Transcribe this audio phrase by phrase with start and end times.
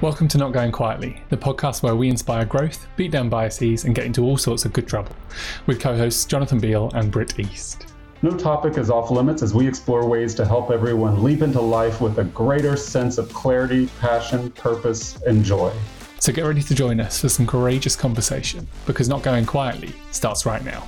[0.00, 3.96] Welcome to Not Going Quietly, the podcast where we inspire growth, beat down biases, and
[3.96, 5.10] get into all sorts of good trouble,
[5.66, 7.94] with co hosts Jonathan Beal and Britt East.
[8.22, 12.00] No topic is off limits as we explore ways to help everyone leap into life
[12.00, 15.72] with a greater sense of clarity, passion, purpose, and joy.
[16.20, 20.46] So get ready to join us for some courageous conversation, because Not Going Quietly starts
[20.46, 20.86] right now.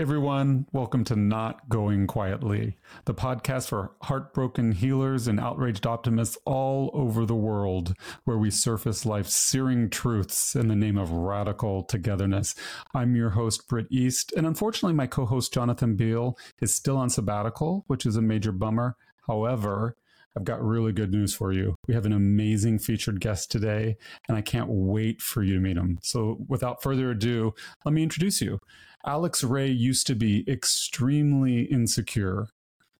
[0.00, 6.90] Everyone, welcome to Not Going Quietly, the podcast for heartbroken healers and outraged optimists all
[6.94, 7.92] over the world,
[8.24, 12.54] where we surface life's searing truths in the name of radical togetherness.
[12.94, 17.10] I'm your host, Britt East, and unfortunately, my co host, Jonathan Beal, is still on
[17.10, 18.96] sabbatical, which is a major bummer.
[19.26, 19.96] However,
[20.36, 21.74] I've got really good news for you.
[21.88, 23.96] We have an amazing featured guest today,
[24.28, 25.98] and I can't wait for you to meet him.
[26.02, 28.58] So, without further ado, let me introduce you.
[29.04, 32.48] Alex Ray used to be extremely insecure.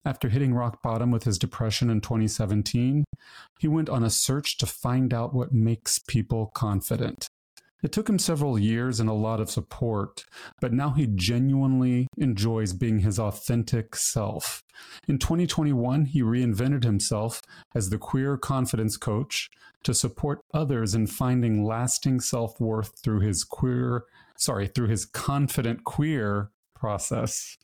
[0.04, 3.04] After hitting rock bottom with his depression in 2017,
[3.58, 7.28] he went on a search to find out what makes people confident.
[7.82, 10.24] It took him several years and a lot of support,
[10.60, 14.62] but now he genuinely enjoys being his authentic self.
[15.08, 17.42] In 2021, he reinvented himself
[17.74, 19.50] as the queer confidence coach
[19.82, 24.04] to support others in finding lasting self worth through his queer
[24.40, 27.58] sorry, through his confident queer process.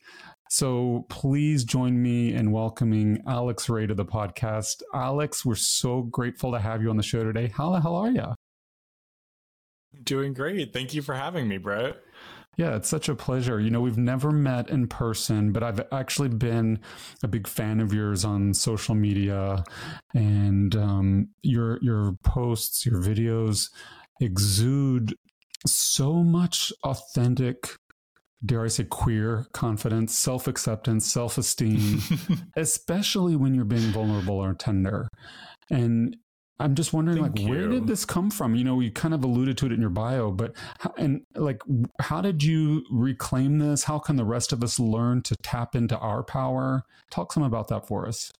[0.49, 4.83] So please join me in welcoming Alex Ray to the podcast.
[4.93, 7.51] Alex, we're so grateful to have you on the show today.
[7.53, 8.33] How the hell are you?
[10.07, 10.71] Doing great.
[10.71, 11.97] Thank you for having me, Brett.
[12.55, 13.59] Yeah, it's such a pleasure.
[13.59, 16.79] You know, we've never met in person, but I've actually been
[17.21, 19.63] a big fan of yours on social media,
[20.15, 23.69] and um, your your posts, your videos
[24.21, 25.13] exude
[25.65, 27.77] so much authentic
[28.45, 31.99] dare I say, queer confidence, self acceptance, self esteem,
[32.55, 35.09] especially when you're being vulnerable or tender.
[35.69, 36.15] And
[36.59, 37.49] I'm just wondering, Thank like, you.
[37.49, 38.55] where did this come from?
[38.55, 41.61] You know, you kind of alluded to it in your bio, but how, and like,
[42.01, 43.83] how did you reclaim this?
[43.83, 46.83] How can the rest of us learn to tap into our power?
[47.11, 48.31] Talk some about that for us.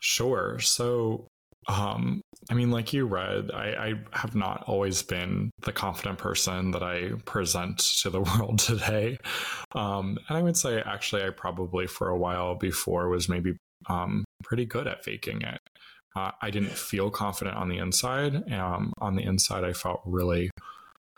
[0.00, 0.58] Sure.
[0.58, 1.28] So,
[1.68, 6.70] um, I mean, like you read, I, I, have not always been the confident person
[6.70, 9.18] that I present to the world today.
[9.74, 13.58] Um, and I would say, actually, I probably for a while before was maybe
[13.90, 15.60] um, pretty good at faking it.
[16.16, 18.52] Uh, I didn't feel confident on the inside.
[18.52, 20.50] Um, on the inside, I felt really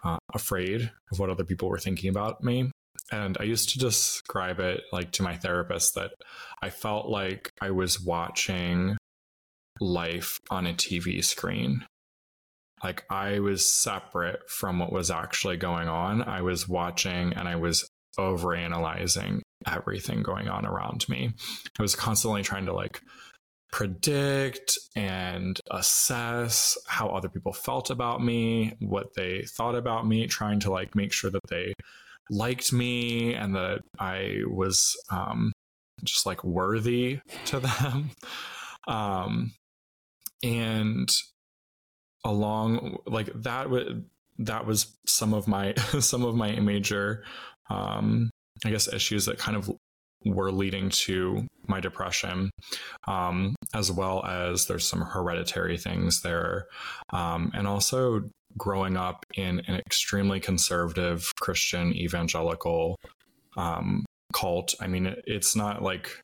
[0.04, 2.70] uh, afraid of what other people were thinking about me.
[3.10, 6.12] And I used to describe it like to my therapist that
[6.62, 8.96] I felt like I was watching
[9.80, 11.84] life on a TV screen.
[12.82, 16.22] Like I was separate from what was actually going on.
[16.22, 17.86] I was watching and I was
[18.18, 21.32] overanalyzing everything going on around me.
[21.78, 23.00] I was constantly trying to like
[23.72, 30.60] predict and assess how other people felt about me, what they thought about me, trying
[30.60, 31.72] to like make sure that they
[32.30, 35.52] liked me and that I was um,
[36.04, 38.10] just like worthy to them.
[38.88, 39.52] Um,
[40.42, 41.08] and
[42.24, 44.04] along like that would
[44.38, 47.24] that was some of my some of my major
[47.70, 48.30] um
[48.64, 49.70] i guess issues that kind of
[50.24, 52.50] were leading to my depression
[53.06, 56.66] um as well as there's some hereditary things there
[57.10, 58.22] um and also
[58.56, 62.96] growing up in an extremely conservative christian evangelical
[63.56, 66.20] um cult i mean it, it's not like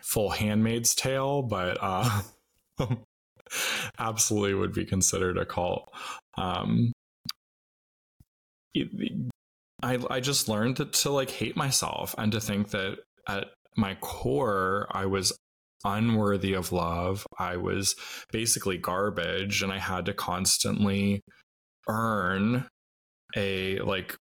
[0.00, 2.22] full handmaid's tale but uh
[3.98, 5.92] absolutely would be considered a cult.
[6.36, 6.92] Um,
[9.82, 13.94] I I just learned to, to like hate myself and to think that at my
[13.96, 15.32] core I was
[15.84, 17.26] unworthy of love.
[17.38, 17.96] I was
[18.30, 21.22] basically garbage, and I had to constantly
[21.88, 22.66] earn
[23.36, 24.16] a like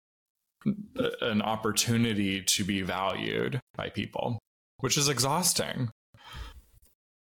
[1.21, 4.38] an opportunity to be valued by people,
[4.79, 5.91] which is exhausting.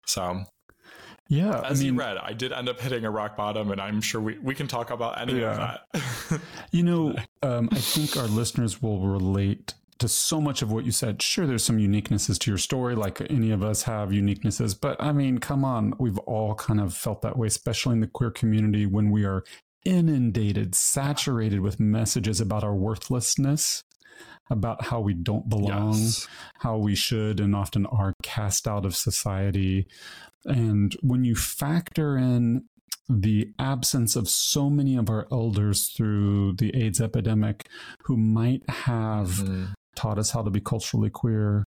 [0.07, 0.45] So
[1.29, 3.81] yeah, as I mean, you read, I did end up hitting a rock bottom, and
[3.81, 5.79] I'm sure we, we can talk about any yeah.
[5.93, 6.01] of
[6.31, 6.41] that.
[6.71, 10.93] you know, um, I think our listeners will relate to so much of what you
[10.93, 11.23] said.
[11.23, 15.13] Sure, there's some uniquenesses to your story, like any of us have uniquenesses, but I
[15.13, 18.87] mean, come on, we've all kind of felt that way, especially in the queer community
[18.87, 19.45] when we are
[19.85, 23.83] inundated, saturated with messages about our worthlessness
[24.51, 26.29] about how we don't belong, yes.
[26.61, 29.87] how we should and often are cast out of society,
[30.45, 32.65] and when you factor in
[33.09, 37.69] the absence of so many of our elders through the AIDS epidemic
[38.05, 39.65] who might have mm-hmm.
[39.97, 41.65] Taught us how to be culturally queer,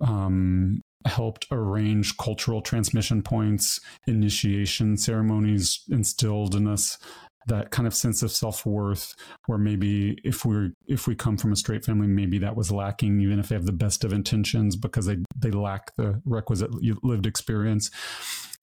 [0.00, 6.98] um, helped arrange cultural transmission points, initiation ceremonies instilled in us
[7.48, 9.14] that kind of sense of self-worth
[9.46, 13.20] where maybe if we're if we come from a straight family maybe that was lacking
[13.20, 16.70] even if they have the best of intentions because they they lack the requisite
[17.02, 17.90] lived experience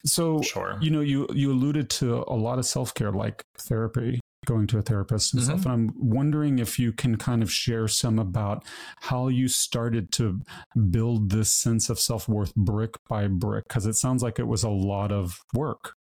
[0.06, 0.78] so sure.
[0.82, 4.82] you know you you alluded to a lot of self-care like therapy going to a
[4.82, 5.52] therapist and mm-hmm.
[5.52, 8.64] stuff and i'm wondering if you can kind of share some about
[9.02, 10.40] how you started to
[10.90, 14.70] build this sense of self-worth brick by brick because it sounds like it was a
[14.70, 15.96] lot of work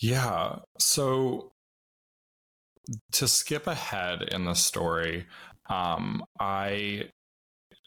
[0.00, 0.56] yeah.
[0.78, 1.52] So
[3.12, 5.26] to skip ahead in the story,
[5.68, 7.08] um, I,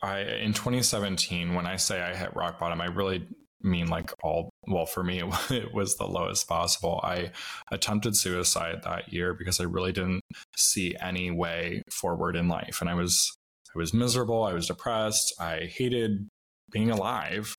[0.01, 3.27] I in 2017, when I say I hit rock bottom, I really
[3.61, 4.49] mean like all.
[4.67, 6.99] Well, for me, it was the lowest possible.
[7.03, 7.31] I
[7.71, 10.21] attempted suicide that year because I really didn't
[10.55, 13.35] see any way forward in life, and I was
[13.75, 14.43] I was miserable.
[14.43, 15.33] I was depressed.
[15.39, 16.27] I hated
[16.71, 17.55] being alive,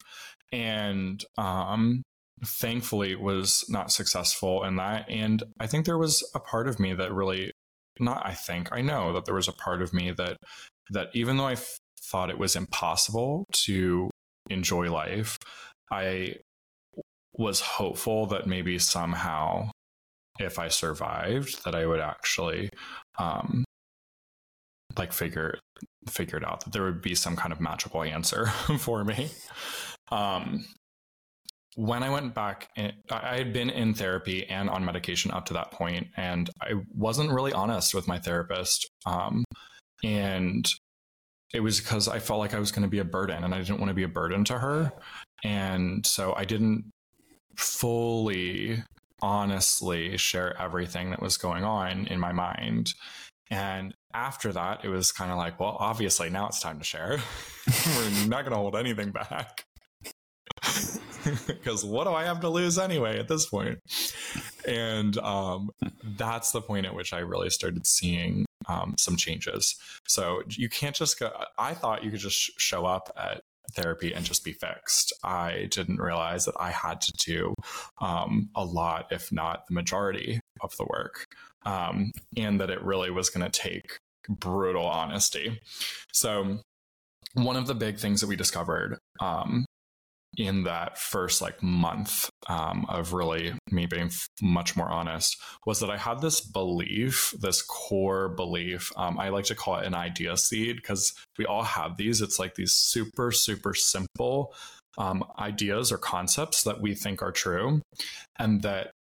[0.53, 2.03] and um,
[2.45, 5.09] thankfully was not successful in that.
[5.09, 7.53] And I think there was a part of me that really,
[7.99, 10.37] not I think, I know that there was a part of me that,
[10.91, 14.11] that even though I f- thought it was impossible to
[14.49, 15.37] enjoy life,
[15.91, 16.37] I
[17.35, 19.71] was hopeful that maybe somehow
[20.39, 22.71] if I survived that I would actually
[23.19, 23.65] um
[24.99, 25.59] like figure
[26.09, 28.47] figured out that there would be some kind of magical answer
[28.79, 29.31] for me.
[30.11, 30.65] Um
[31.77, 32.69] when I went back,
[33.11, 37.31] I had been in therapy and on medication up to that point, and I wasn't
[37.31, 38.91] really honest with my therapist.
[39.07, 39.45] Um,
[40.03, 40.69] and
[41.55, 43.59] it was because I felt like I was going to be a burden, and I
[43.59, 44.93] didn't want to be a burden to her.
[45.45, 46.91] And so I didn't
[47.57, 48.83] fully,
[49.23, 52.93] honestly share everything that was going on in my mind.
[53.51, 57.19] And after that, it was kind of like, well, obviously now it's time to share.
[57.97, 59.65] We're not going to hold anything back
[61.47, 63.79] because what do I have to lose anyway at this point?
[64.67, 65.71] And um,
[66.17, 69.77] that's the point at which I really started seeing um, some changes.
[70.07, 71.31] So you can't just go.
[71.59, 73.43] I thought you could just show up at
[73.75, 75.13] therapy and just be fixed.
[75.23, 77.55] I didn't realize that I had to do
[78.01, 81.27] um, a lot, if not the majority of the work,
[81.65, 85.61] um, and that it really was going to take brutal honesty.
[86.13, 86.59] So
[87.35, 89.65] one of the big things that we discovered um,
[90.37, 95.37] in that first like month um, of really me being f- much more honest
[95.67, 98.93] was that I had this belief, this core belief.
[98.97, 102.21] Um, I like to call it an idea seed because we all have these.
[102.21, 104.55] It's like these super, super simple
[104.99, 107.81] um, ideas or concepts that we think are true,
[108.39, 108.93] and that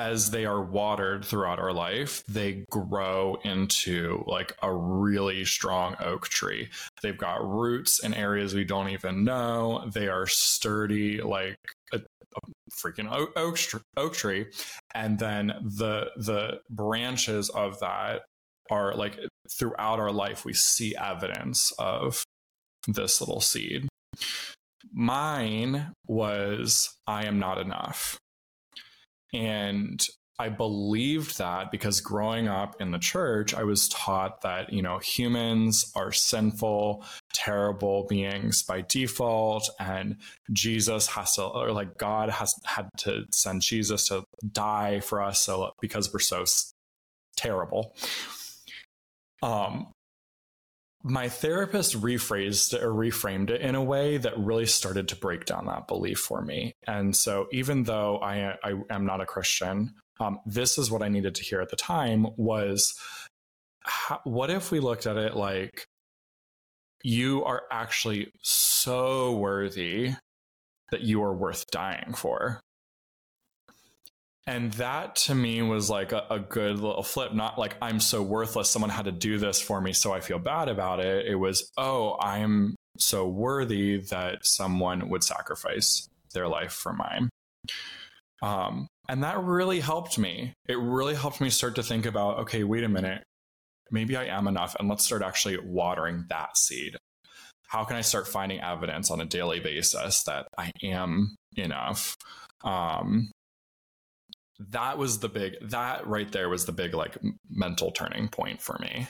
[0.00, 6.26] as they are watered throughout our life, they grow into like a really strong oak
[6.28, 6.70] tree.
[7.02, 9.84] They've got roots in areas we don't even know.
[9.92, 11.58] They are sturdy, like
[11.92, 12.40] a, a
[12.72, 13.58] freaking oak, oak,
[13.98, 14.46] oak tree.
[14.94, 15.48] And then
[15.78, 18.22] the the branches of that
[18.70, 19.18] are like
[19.58, 22.24] throughout our life, we see evidence of
[22.88, 23.86] this little seed.
[24.92, 28.18] Mine was I am not enough.
[29.32, 30.04] And
[30.40, 34.98] I believed that because growing up in the church, I was taught that, you know,
[34.98, 37.04] humans are sinful,
[37.34, 40.16] terrible beings by default, and
[40.50, 45.42] Jesus has to, or like God has had to send Jesus to die for us
[45.42, 46.46] so because we're so
[47.36, 47.94] terrible.
[49.42, 49.92] Um,
[51.02, 55.66] my therapist rephrased or reframed it in a way that really started to break down
[55.66, 56.74] that belief for me.
[56.86, 61.08] And so, even though I, I am not a Christian, um, this is what I
[61.08, 62.94] needed to hear at the time was
[63.82, 65.86] how, what if we looked at it like
[67.02, 70.12] you are actually so worthy
[70.90, 72.60] that you are worth dying for?
[74.46, 77.32] And that to me was like a, a, good little flip.
[77.34, 78.70] Not like I'm so worthless.
[78.70, 81.26] Someone had to do this for me, so I feel bad about it.
[81.26, 87.28] It was, oh, I'm so worthy that someone would sacrifice their life for mine.
[88.42, 90.54] Um, and that really helped me.
[90.68, 93.22] It really helped me start to think about, okay, wait a minute.
[93.90, 94.74] Maybe I am enough.
[94.78, 96.96] And let's start actually watering that seed.
[97.66, 102.16] How can I start finding evidence on a daily basis that I am enough?
[102.64, 103.30] Um,
[104.68, 107.16] that was the big that right there was the big like
[107.48, 109.06] mental turning point for me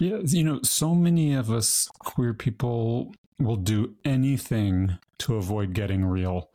[0.00, 6.04] yeah you know so many of us queer people will do anything to avoid getting
[6.04, 6.50] real.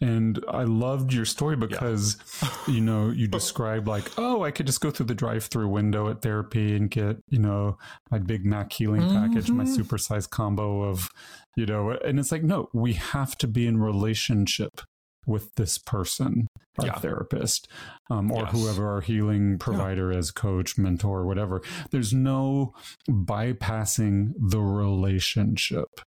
[0.00, 2.74] And I loved your story because, yeah.
[2.74, 6.08] you know, you described like, oh, I could just go through the drive through window
[6.08, 7.78] at therapy and get, you know,
[8.10, 9.14] my Big Mac healing mm-hmm.
[9.14, 9.80] package, my mm-hmm.
[9.80, 11.08] supersized combo of,
[11.56, 14.80] you know, and it's like, no, we have to be in relationship
[15.28, 16.48] with this person,
[16.80, 16.98] our yeah.
[16.98, 17.68] therapist,
[18.10, 18.52] um, or yes.
[18.52, 20.18] whoever our healing provider yeah.
[20.18, 21.62] is, coach, mentor, whatever.
[21.90, 22.74] There's no
[23.08, 26.00] bypassing the relationship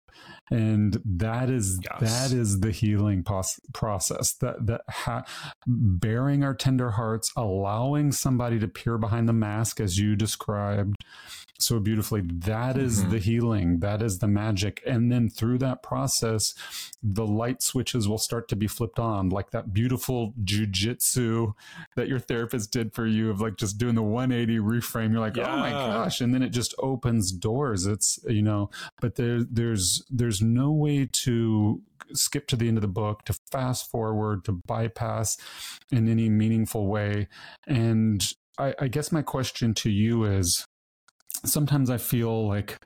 [0.50, 2.00] and that is yes.
[2.00, 5.24] that is the healing pos- process that that ha-
[5.66, 10.96] bearing our tender hearts allowing somebody to peer behind the mask as you described
[11.62, 13.10] so beautifully That is mm-hmm.
[13.10, 16.54] the healing that is the magic and then through that process
[17.02, 21.54] the light switches will start to be flipped on like that beautiful jujitsu
[21.96, 25.36] that your therapist did for you of like just doing the 180 reframe you're like
[25.36, 25.54] yeah.
[25.54, 30.02] oh my gosh and then it just opens doors it's you know but there there's
[30.10, 31.82] there's no way to
[32.12, 35.36] skip to the end of the book, to fast forward, to bypass
[35.92, 37.28] in any meaningful way.
[37.66, 38.24] And
[38.58, 40.64] I, I guess my question to you is
[41.44, 42.78] sometimes I feel like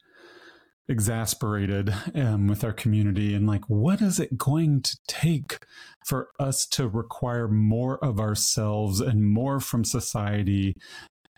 [0.89, 5.65] exasperated um, with our community and like what is it going to take
[6.07, 10.75] for us to require more of ourselves and more from society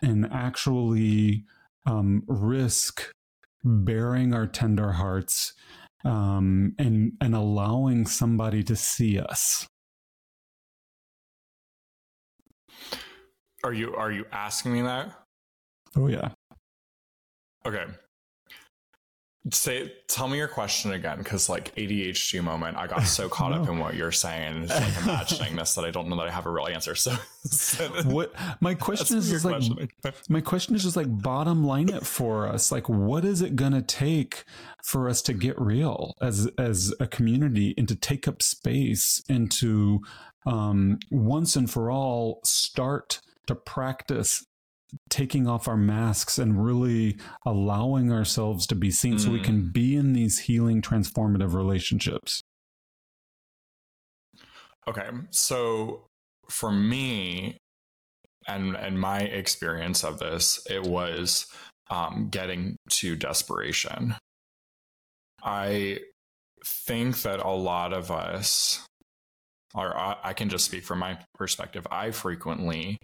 [0.01, 1.45] and actually
[1.85, 3.09] um, risk
[3.63, 5.53] bearing our tender hearts
[6.05, 9.67] um, and and allowing somebody to see us.
[13.63, 15.11] Are you are you asking me that?
[15.95, 16.29] Oh yeah.
[17.65, 17.85] Okay
[19.51, 23.61] say tell me your question again because like adhd moment i got so caught no.
[23.61, 26.31] up in what you're saying just like imagining this that i don't know that i
[26.31, 29.61] have a real answer so, so what my question is, is like
[30.29, 33.81] my question is just like bottom line it for us like what is it gonna
[33.81, 34.43] take
[34.83, 39.51] for us to get real as as a community and to take up space and
[39.51, 39.99] to
[40.45, 44.45] um once and for all start to practice
[45.09, 49.19] taking off our masks and really allowing ourselves to be seen mm.
[49.19, 49.73] so we can mm.
[49.73, 52.41] be in these healing transformative relationships
[54.87, 56.05] okay so
[56.49, 57.57] for me
[58.47, 61.47] and and my experience of this it was
[61.89, 64.15] um, getting to desperation
[65.43, 65.99] i
[66.65, 68.83] think that a lot of us
[69.75, 72.97] or I can just speak from my perspective i frequently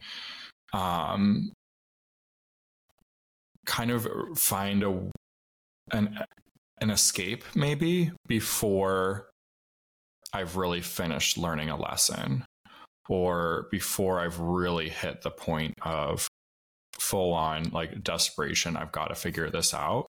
[0.73, 1.51] um,
[3.65, 5.09] kind of find a
[5.91, 6.19] an
[6.81, 9.29] an escape maybe before
[10.33, 12.45] I've really finished learning a lesson
[13.07, 16.27] or before I've really hit the point of
[16.99, 20.07] full on like desperation I've got to figure this out.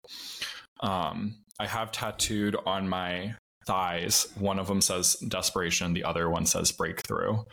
[0.80, 3.36] Um, I have tattooed on my
[3.68, 4.28] thighs.
[4.40, 7.44] One of them says desperation, the other one says breakthrough.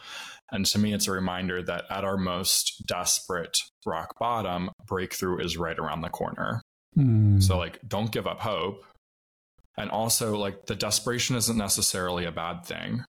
[0.53, 5.57] And to me, it's a reminder that at our most desperate rock bottom, breakthrough is
[5.57, 6.63] right around the corner.
[6.97, 7.43] Mm.
[7.43, 8.85] So, like, don't give up hope.
[9.77, 13.05] And also, like, the desperation isn't necessarily a bad thing.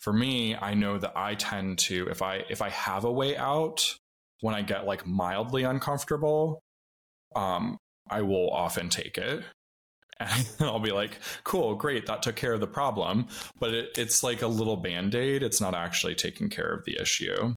[0.00, 3.36] For me, I know that I tend to, if I if I have a way
[3.36, 3.94] out,
[4.40, 6.60] when I get like mildly uncomfortable,
[7.36, 7.78] um,
[8.10, 9.44] I will often take it
[10.20, 13.26] and I'll be like, cool, great, that took care of the problem.
[13.58, 15.42] But it, it's like a little band aid.
[15.42, 17.54] It's not actually taking care of the issue.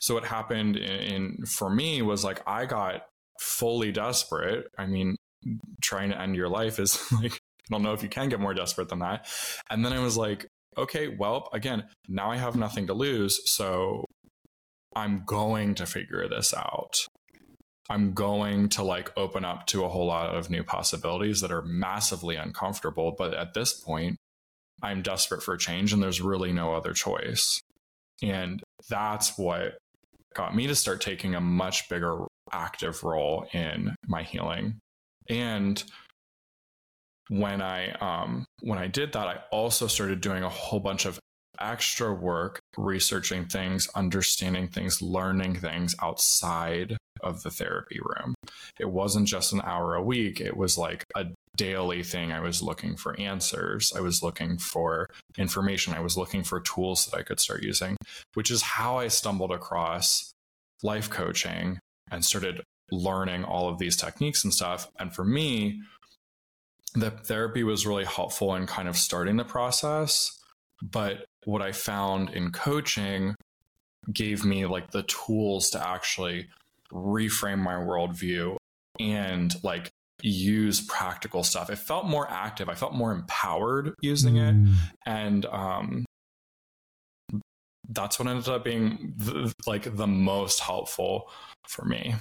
[0.00, 3.02] So what happened in, in, for me was like I got
[3.40, 4.66] fully desperate.
[4.78, 5.16] I mean,
[5.82, 8.54] trying to end your life is like I don't know if you can get more
[8.54, 9.26] desperate than that.
[9.70, 14.04] And then I was like, okay, well, again, now I have nothing to lose, so
[14.94, 17.06] I'm going to figure this out.
[17.90, 21.62] I'm going to like open up to a whole lot of new possibilities that are
[21.62, 23.14] massively uncomfortable.
[23.16, 24.16] But at this point,
[24.82, 27.60] I'm desperate for change and there's really no other choice.
[28.22, 29.78] And that's what
[30.34, 34.78] got me to start taking a much bigger active role in my healing.
[35.28, 35.82] And
[37.28, 41.18] when I um, when I did that, I also started doing a whole bunch of
[41.60, 48.34] extra work researching things, understanding things, learning things outside of the therapy room.
[48.78, 52.32] It wasn't just an hour a week, it was like a daily thing.
[52.32, 57.06] I was looking for answers, I was looking for information, I was looking for tools
[57.06, 57.96] that I could start using,
[58.34, 60.32] which is how I stumbled across
[60.82, 61.78] life coaching
[62.10, 64.88] and started learning all of these techniques and stuff.
[64.98, 65.82] And for me,
[66.94, 70.37] the therapy was really helpful in kind of starting the process.
[70.82, 73.34] But what I found in coaching
[74.12, 76.48] gave me like the tools to actually
[76.92, 78.56] reframe my worldview
[78.98, 79.90] and like
[80.22, 81.70] use practical stuff.
[81.70, 82.68] It felt more active.
[82.68, 84.54] I felt more empowered using it.
[84.54, 84.74] Mm.
[85.06, 86.04] And um,
[87.88, 91.30] that's what ended up being the, like the most helpful
[91.66, 92.14] for me.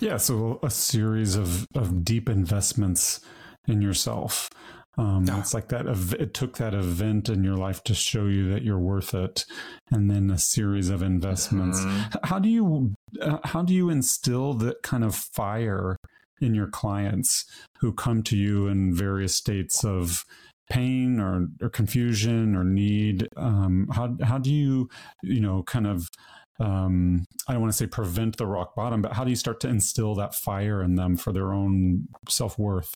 [0.00, 3.20] Yeah, so a series of, of deep investments
[3.66, 4.50] in yourself.
[4.96, 5.24] Um.
[5.28, 5.86] It's like that.
[6.18, 9.44] It took that event in your life to show you that you're worth it,
[9.90, 11.80] and then a series of investments.
[11.80, 12.16] Mhm.
[12.24, 15.96] How do you uh, how do you instill that kind of fire
[16.40, 17.44] in your clients
[17.80, 20.24] who come to you in various states of
[20.70, 23.28] pain or, or confusion or need?
[23.36, 24.88] Um, how how do you
[25.22, 26.08] you know kind of
[26.60, 29.58] um, I don't want to say prevent the rock bottom, but how do you start
[29.60, 32.94] to instill that fire in them for their own self worth?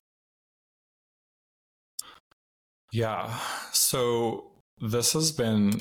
[2.92, 3.38] Yeah.
[3.72, 5.80] So this has been,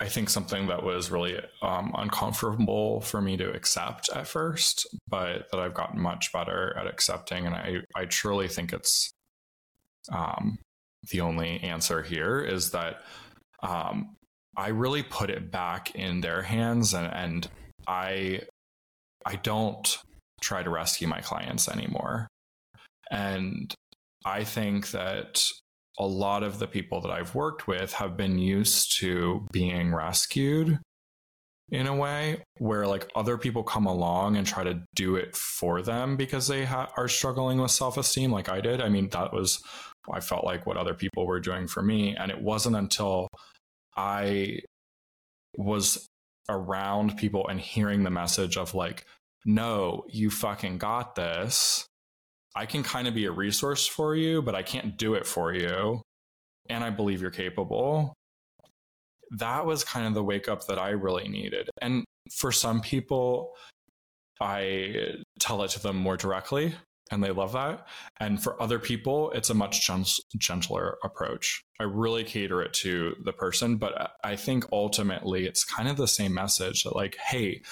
[0.00, 5.46] I think, something that was really um, uncomfortable for me to accept at first, but
[5.50, 7.46] that I've gotten much better at accepting.
[7.46, 9.10] And I, I truly think it's
[10.10, 10.58] um,
[11.10, 13.02] the only answer here is that
[13.62, 14.14] um,
[14.56, 17.48] I really put it back in their hands and, and
[17.86, 18.42] I,
[19.26, 19.98] I don't
[20.40, 22.28] try to rescue my clients anymore.
[23.10, 23.74] And
[24.24, 25.42] I think that
[25.98, 30.78] a lot of the people that I've worked with have been used to being rescued
[31.70, 35.82] in a way where like other people come along and try to do it for
[35.82, 38.80] them because they ha- are struggling with self-esteem like I did.
[38.80, 39.62] I mean that was
[40.10, 43.28] I felt like what other people were doing for me and it wasn't until
[43.96, 44.60] I
[45.56, 46.06] was
[46.48, 49.04] around people and hearing the message of like
[49.44, 51.86] no, you fucking got this.
[52.58, 55.54] I can kind of be a resource for you, but I can't do it for
[55.54, 56.02] you.
[56.68, 58.14] And I believe you're capable.
[59.30, 61.70] That was kind of the wake up that I really needed.
[61.80, 63.52] And for some people,
[64.40, 66.74] I tell it to them more directly
[67.12, 67.86] and they love that.
[68.18, 71.62] And for other people, it's a much gent- gentler approach.
[71.78, 76.08] I really cater it to the person, but I think ultimately it's kind of the
[76.08, 77.62] same message that, like, hey,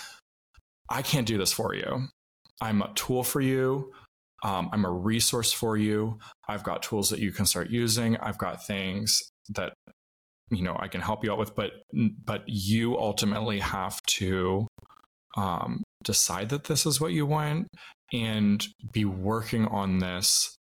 [0.88, 2.06] I can't do this for you.
[2.60, 3.92] I'm a tool for you.
[4.46, 6.18] Um, I'm a resource for you.
[6.48, 8.16] I've got tools that you can start using.
[8.18, 9.20] I've got things
[9.50, 9.72] that
[10.50, 11.70] you know I can help you out with, but
[12.24, 14.66] but you ultimately have to
[15.36, 17.66] um, decide that this is what you want
[18.12, 20.54] and be working on this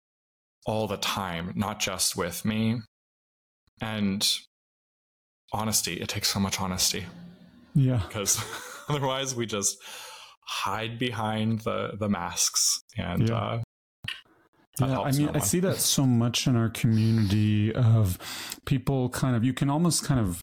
[0.64, 2.80] all the time, not just with me.
[3.80, 4.24] And
[5.52, 7.04] honesty, it takes so much honesty
[7.74, 8.00] Yeah.
[8.06, 8.38] because
[8.88, 9.76] otherwise we just
[10.46, 13.36] hide behind the the masks and Yeah.
[13.36, 13.62] uh
[14.80, 18.18] Yeah, I mean, I see that so much in our community of
[18.64, 20.42] people kind of, you can almost kind of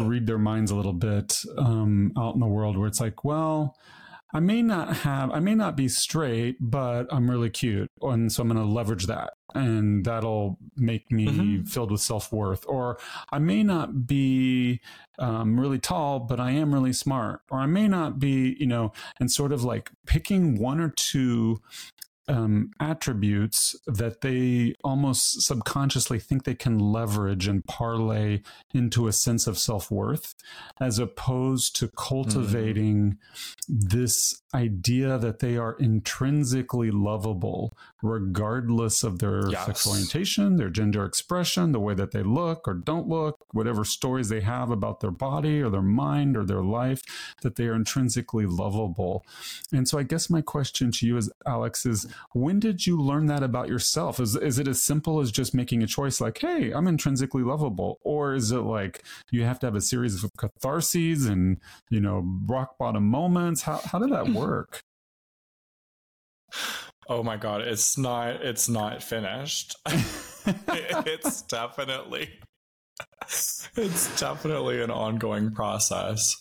[0.00, 3.76] read their minds a little bit um, out in the world where it's like, well,
[4.32, 7.88] I may not have, I may not be straight, but I'm really cute.
[8.02, 9.34] And so I'm going to leverage that.
[9.54, 11.68] And that'll make me Mhm.
[11.68, 12.64] filled with self worth.
[12.66, 12.98] Or
[13.30, 14.80] I may not be
[15.20, 17.42] um, really tall, but I am really smart.
[17.48, 21.60] Or I may not be, you know, and sort of like picking one or two
[22.28, 28.40] um, attributes that they almost subconsciously think they can leverage and parlay
[28.72, 30.34] into a sense of self worth,
[30.80, 33.18] as opposed to cultivating
[33.68, 39.66] this idea that they are intrinsically lovable, regardless of their Yes.
[39.66, 44.28] sexual orientation, their gender expression, the way that they look or don't look, whatever stories
[44.28, 47.02] they have about their body or their mind or their life,
[47.42, 49.24] that they are intrinsically lovable.
[49.72, 53.26] And so I guess my question to you is, Alex, is when did you learn
[53.26, 54.20] that about yourself?
[54.20, 57.98] Is, is it as simple as just making a choice like, hey, I'm intrinsically lovable?
[58.02, 61.58] Or is it like you have to have a series of catharses and,
[61.90, 63.62] you know, rock bottom moments?
[63.62, 64.82] How, how did that work?
[67.08, 69.76] oh my god it's not it's not finished
[70.46, 72.30] it's definitely
[73.76, 76.36] it's definitely an ongoing process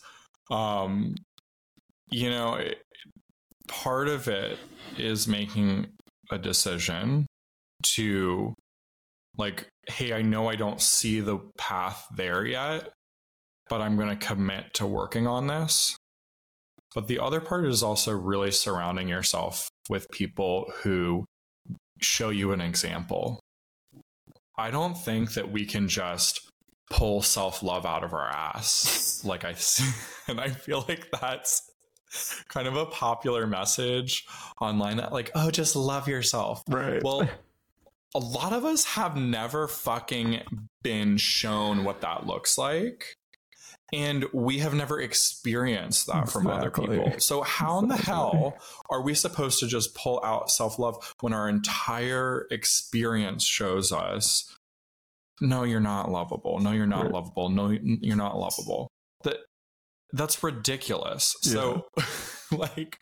[0.51, 1.15] um
[2.09, 2.79] you know it,
[3.67, 4.57] part of it
[4.97, 5.87] is making
[6.31, 7.25] a decision
[7.83, 8.53] to
[9.37, 12.89] like hey i know i don't see the path there yet
[13.69, 15.95] but i'm going to commit to working on this
[16.93, 21.25] but the other part is also really surrounding yourself with people who
[21.99, 23.39] show you an example.
[24.57, 26.47] I don't think that we can just
[26.91, 29.23] pull self love out of our ass.
[29.25, 29.55] like I,
[30.27, 31.61] and I feel like that's
[32.47, 34.25] kind of a popular message
[34.61, 36.63] online that, like, oh, just love yourself.
[36.67, 37.01] Right.
[37.03, 37.27] Well,
[38.15, 40.41] a lot of us have never fucking
[40.83, 43.15] been shown what that looks like.
[43.91, 47.13] and we have never experienced that from other people.
[47.19, 48.57] So how in the hell
[48.89, 54.55] are we supposed to just pull out self-love when our entire experience shows us
[55.41, 56.59] no you're not lovable.
[56.59, 57.11] No you're not Right.
[57.13, 57.49] lovable.
[57.49, 58.89] No you're not lovable.
[59.23, 59.37] That
[60.13, 61.35] that's ridiculous.
[61.41, 61.87] So
[62.51, 62.99] like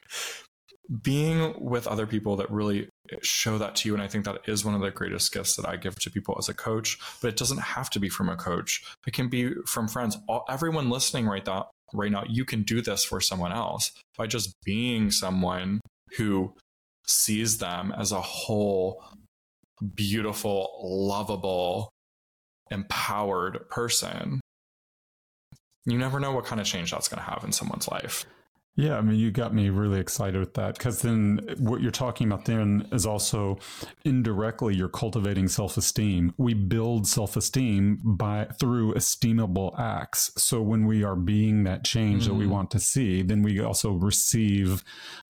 [1.03, 2.89] being with other people that really
[3.21, 5.65] show that to you and i think that is one of the greatest gifts that
[5.65, 8.35] i give to people as a coach but it doesn't have to be from a
[8.35, 8.83] coach.
[9.07, 10.17] It can be from friends.
[10.27, 14.27] All, everyone listening right now right now you can do this for someone else by
[14.27, 15.81] just being someone
[16.17, 16.53] who
[17.05, 19.03] sees them as a whole
[19.95, 21.89] beautiful lovable
[22.69, 24.39] empowered person
[25.85, 28.25] you never know what kind of change that's going to have in someone's life
[28.77, 32.27] Yeah, I mean, you got me really excited with that because then what you're talking
[32.31, 33.57] about then is also
[34.05, 36.33] indirectly you're cultivating self-esteem.
[36.37, 40.31] We build self-esteem by through esteemable acts.
[40.37, 42.49] So when we are being that change that we Mhm.
[42.49, 44.83] want to see, then we also receive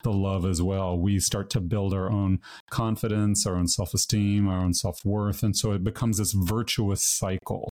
[0.04, 0.98] the love as well.
[0.98, 5.72] We start to build our own confidence, our own self-esteem, our own self-worth, and so
[5.72, 7.70] it becomes this virtuous cycle.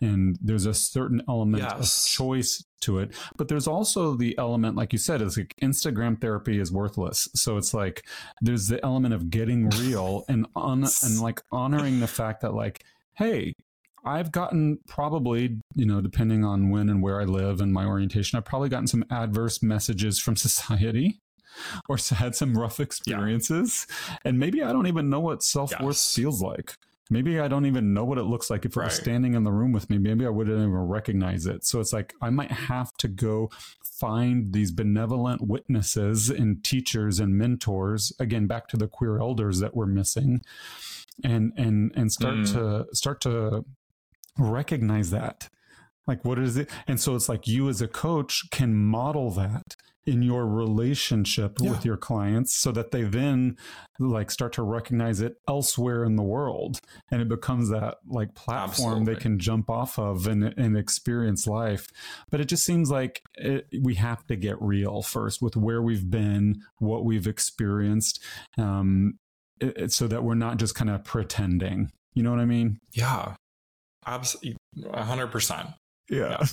[0.00, 2.06] And there's a certain element Yes.
[2.06, 6.20] of choice to it but there's also the element like you said is like instagram
[6.20, 8.04] therapy is worthless so it's like
[8.40, 12.82] there's the element of getting real and on and like honoring the fact that like
[13.14, 13.54] hey
[14.04, 18.36] I've gotten probably, you know, depending on when and where I live and my orientation,
[18.36, 21.20] I've probably gotten some adverse messages from society
[21.88, 23.86] or had some rough experiences.
[24.24, 26.14] And maybe I don't even know what self worth Yes.
[26.14, 26.76] feels like.
[27.10, 29.52] Maybe I don't even know what it looks like if it was standing in the
[29.52, 29.98] room with me.
[29.98, 31.66] Maybe I wouldn't even recognize it.
[31.66, 33.50] So it's like I might have to go
[33.84, 38.12] find these benevolent witnesses and teachers and mentors.
[38.18, 40.40] Again, back to the queer elders that we're missing,
[41.22, 42.52] and and and start Mm.
[42.54, 43.66] to start to
[44.38, 45.48] recognize that.
[46.06, 46.70] Like what is it?
[46.86, 51.70] And so it's like you as a coach can model that in your relationship Yeah.
[51.70, 53.56] with your clients so that they then
[54.00, 56.80] like start to recognize it elsewhere in the world.
[57.10, 61.86] And it becomes that like platform they can jump off of and, and experience life.
[62.30, 66.10] But it just seems like it, we have to get real first with where we've
[66.10, 68.20] been what we've experienced
[68.58, 69.14] um,
[69.60, 71.90] it, it- so that we're not just kind of pretending.
[72.14, 72.78] You know what i mean?
[72.92, 73.36] Yeah,
[74.06, 74.56] absolutely,
[74.92, 75.68] hundred percent.
[76.10, 76.44] yeah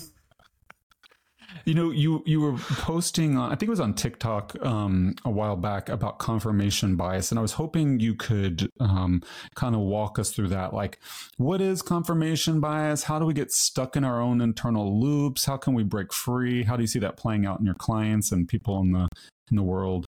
[1.65, 5.29] you know you you were posting on, i think it was on tiktok um, a
[5.29, 9.21] while back about confirmation bias and i was hoping you could um,
[9.55, 10.73] kind of walk us through that.
[10.73, 10.99] Like
[11.37, 13.03] what is confirmation bias?
[13.03, 15.45] How do we get stuck in our own internal loops?
[15.45, 16.63] How can we break free?
[16.63, 19.07] How do you see that playing out in your clients and people in the
[19.49, 20.05] in the world?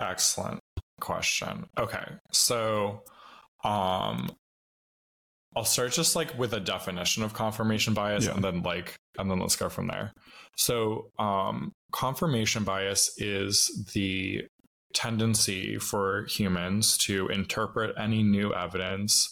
[0.00, 0.60] Excellent
[1.00, 1.66] question.
[1.76, 3.02] Okay, so
[3.64, 4.30] um,
[5.58, 8.34] I'll start just like with a definition of confirmation bias, Yeah.
[8.34, 10.12] and then like, and then let's go from there.
[10.56, 14.46] So, um, confirmation bias is the
[14.94, 19.28] tendency for humans to interpret any new evidence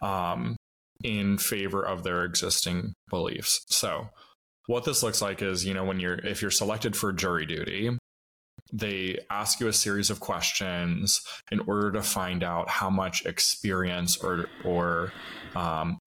[0.00, 0.54] um,
[1.02, 3.60] in favor of their existing beliefs.
[3.66, 4.08] So,
[4.66, 7.90] what this looks like is, you know, when you're if you're selected for jury duty,
[8.74, 14.16] they ask you a series of questions in order to find out how much experience
[14.16, 15.12] or or
[15.54, 15.98] um,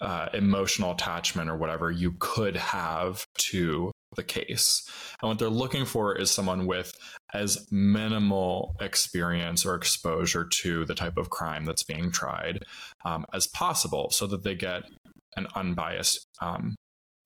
[0.00, 4.82] uh, emotional attachment or whatever you could have to the case.
[5.22, 6.92] And what they're looking for is someone with
[7.32, 12.64] as minimal experience or exposure to the type of crime that's being tried
[13.04, 14.82] um, as possible so that they get
[15.36, 16.74] an unbiased um,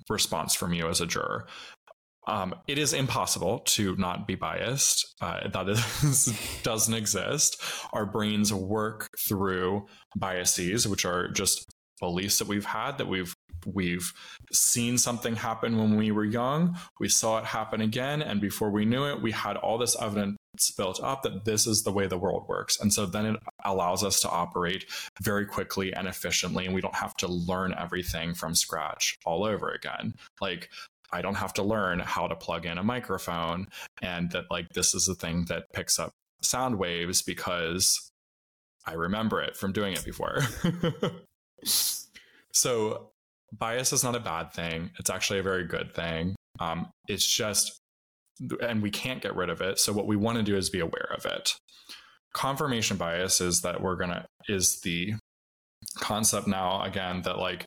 [0.09, 1.47] response from you as a juror.
[2.27, 5.15] Um, it is impossible to not be biased.
[5.21, 7.63] Uh, that is doesn't exist.
[7.93, 9.87] Our brains work through
[10.17, 11.67] biases, which are just
[12.01, 13.35] beliefs that we've had that we've
[13.65, 14.13] we've
[14.53, 16.77] seen something happen when we were young.
[17.01, 20.37] We saw it happen again, and before we knew it, we had all this evidence
[20.77, 22.81] built up that this is the way the world works.
[22.81, 24.85] And so then it allows us to operate
[25.21, 29.71] very quickly and efficiently, and we don't have to learn everything from scratch all over
[29.71, 30.15] again.
[30.41, 30.71] Like
[31.13, 33.69] I don't have to learn how to plug in a microphone
[34.03, 36.11] and that like this is the thing that picks up
[36.43, 38.11] sound waves because
[38.87, 40.41] I remember it from doing it before.
[42.53, 43.11] so
[43.53, 44.91] bias is not a bad thing.
[44.99, 46.37] It's actually a very good thing.
[46.61, 47.81] Um, it's just,
[48.61, 49.79] and we can't get rid of it.
[49.79, 51.55] So what we want to do is be aware of it.
[52.33, 55.15] Confirmation bias is that we're gonna is the
[55.99, 57.65] concept now again that like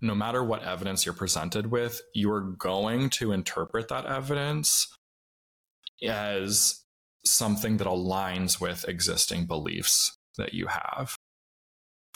[0.00, 4.86] no matter what evidence you're presented with, you're going to interpret that evidence
[6.02, 6.82] as
[7.24, 11.16] something that aligns with existing beliefs that you have.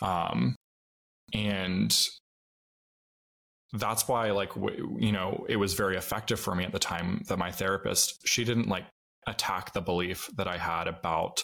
[0.01, 0.57] Um,
[1.33, 1.97] and
[3.75, 7.23] that's why like w- you know it was very effective for me at the time
[7.29, 8.85] that my therapist she didn't like
[9.27, 11.43] attack the belief that i had about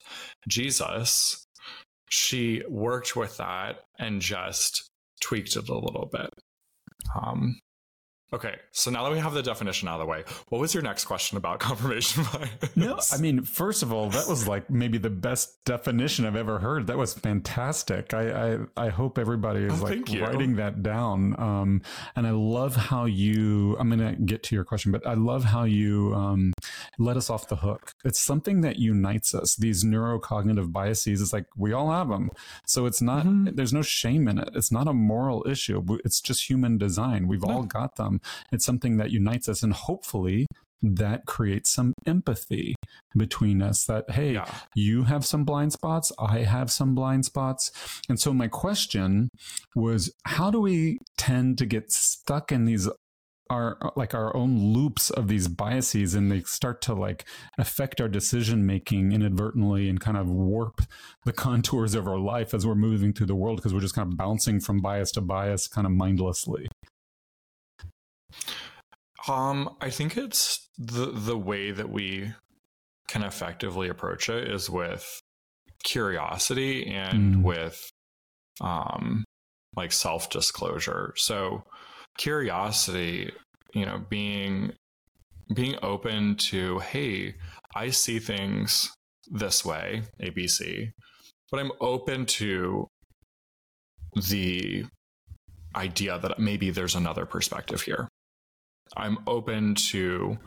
[0.48, 1.44] jesus
[2.09, 4.89] she worked with that and just
[5.20, 6.30] tweaked it a little bit
[7.20, 7.56] um
[8.33, 10.85] Okay, so now that we have the definition out of the way, what was your
[10.85, 12.76] next question about confirmation bias?
[12.76, 16.61] No, I mean, first of all, that was like maybe the best definition I've ever
[16.61, 16.87] heard.
[16.87, 18.14] That was fantastic.
[18.14, 21.35] I I, I hope everybody is Oh, like writing that down.
[21.40, 21.83] Um,
[22.14, 23.76] and I love how you.
[23.80, 26.52] I'm going to get to your question, but I love how you um,
[27.01, 27.93] let us off the hook.
[28.05, 29.57] It's something that unites us.
[29.57, 31.21] These neurocognitive biases.
[31.23, 32.31] It's like we all have them,
[32.67, 33.25] so it's not.
[33.27, 33.57] Mhm.
[33.57, 34.51] There's no shame in it.
[34.55, 35.83] It's not a moral issue.
[36.05, 37.27] It's just human design.
[37.27, 38.21] We've all got them.
[38.53, 40.47] It's something that unites us, and hopefully
[40.83, 42.75] that creates some empathy
[43.15, 44.51] between us that hey Yeah.
[44.75, 47.71] you have some blind spots i have some blind spots
[48.09, 49.29] and so my question
[49.75, 52.89] was how do we tend to get stuck in these
[53.51, 57.25] our like our own loops of these biases and they start to like
[57.59, 60.81] affect our decision making inadvertently and kind of warp
[61.25, 64.11] the contours of our life as we're moving through the world because we're just kind
[64.11, 66.69] of bouncing from bias to bias kind of mindlessly
[69.29, 72.33] Um, I think it's the the way that we
[73.09, 75.21] can effectively approach it is with
[75.83, 77.43] curiosity and Mm.
[77.43, 77.91] with
[78.61, 79.25] um
[79.77, 81.13] like self-disclosure.
[81.17, 81.65] So
[82.18, 83.33] curiosity,
[83.75, 84.73] you know, being
[85.55, 87.35] being open to, hey,
[87.75, 88.90] I see things
[89.27, 90.92] this way, ABC,
[91.51, 92.87] but I'm open to
[94.29, 94.85] the
[95.77, 98.09] idea that maybe there's another perspective here.
[98.96, 100.38] I'm open to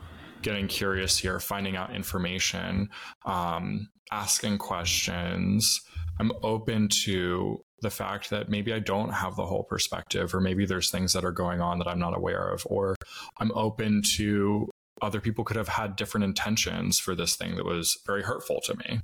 [0.42, 2.90] getting curious here, finding out information,
[3.24, 5.80] um, asking questions.
[6.20, 10.64] I'm open to the fact that maybe I don't have the whole perspective, or maybe
[10.64, 12.96] there's things that are going on that I'm not aware of, or
[13.38, 14.68] I'm open to
[15.02, 18.76] other people could have had different intentions for this thing that was very hurtful to
[18.76, 19.00] me.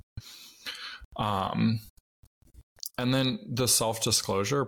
[1.17, 1.79] Um,
[2.97, 4.67] and then the self disclosure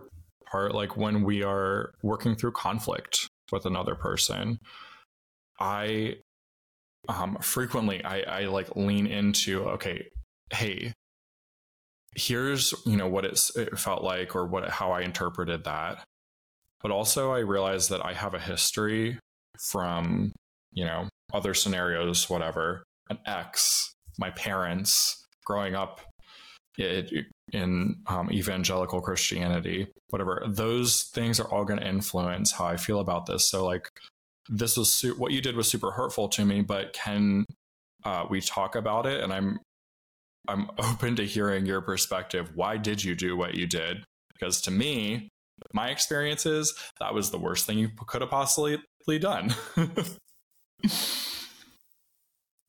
[0.51, 4.59] part, like when we are working through conflict with another person,
[5.59, 6.17] I
[7.09, 10.07] um, frequently I, I like lean into okay,
[10.51, 10.93] hey,
[12.15, 13.39] here's you know what it
[13.78, 16.04] felt like or what how I interpreted that,
[16.82, 19.19] but also I realized that I have a history
[19.60, 20.32] from
[20.71, 26.02] you know other scenarios, whatever, an ex, my parents, growing up
[26.78, 27.12] it,
[27.52, 32.99] in um, evangelical Christianity, whatever, those things are all going to influence how I feel
[32.99, 33.47] about this.
[33.47, 33.89] So, like,
[34.49, 37.45] this was su- what you did was super hurtful to me, but can
[38.04, 39.23] uh, we talk about it?
[39.23, 39.60] And I'm
[40.47, 42.51] I'm open to hearing your perspective.
[42.56, 44.03] Why did you do what you did?
[44.34, 45.29] Because to me,
[45.73, 48.79] my experiences, that was the worst thing you could have possibly
[49.19, 49.53] done.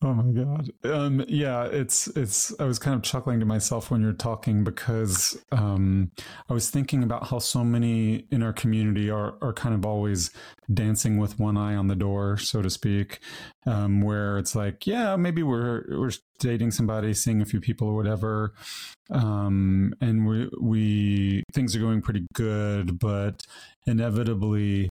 [0.05, 0.71] Oh my god.
[0.85, 5.43] Um yeah, it's it's I was kind of chuckling to myself when you're talking because
[5.51, 6.11] um
[6.51, 10.31] I was thinking about how so many in our community are are kind of always
[10.73, 13.21] dancing with one eye on the door, so to speak.
[13.65, 17.95] Um where it's like, yeah, maybe we're we're dating somebody, seeing a few people or
[17.95, 18.53] whatever.
[19.11, 23.41] Um and we we things are going pretty good, but
[23.87, 24.91] inevitably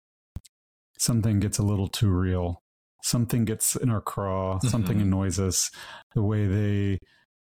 [0.99, 2.62] something gets a little too real
[3.03, 5.03] something gets in our craw, something Mhm.
[5.03, 5.71] annoys us,
[6.15, 6.99] the way they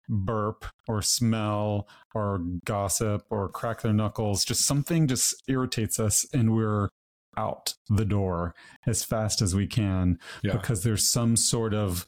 [0.09, 6.53] burp or smell or gossip or crack their knuckles, just something just irritates us and
[6.55, 6.89] we're
[7.37, 8.53] out the door
[8.87, 10.57] as fast as we can Yeah.
[10.57, 12.07] because there's some sort of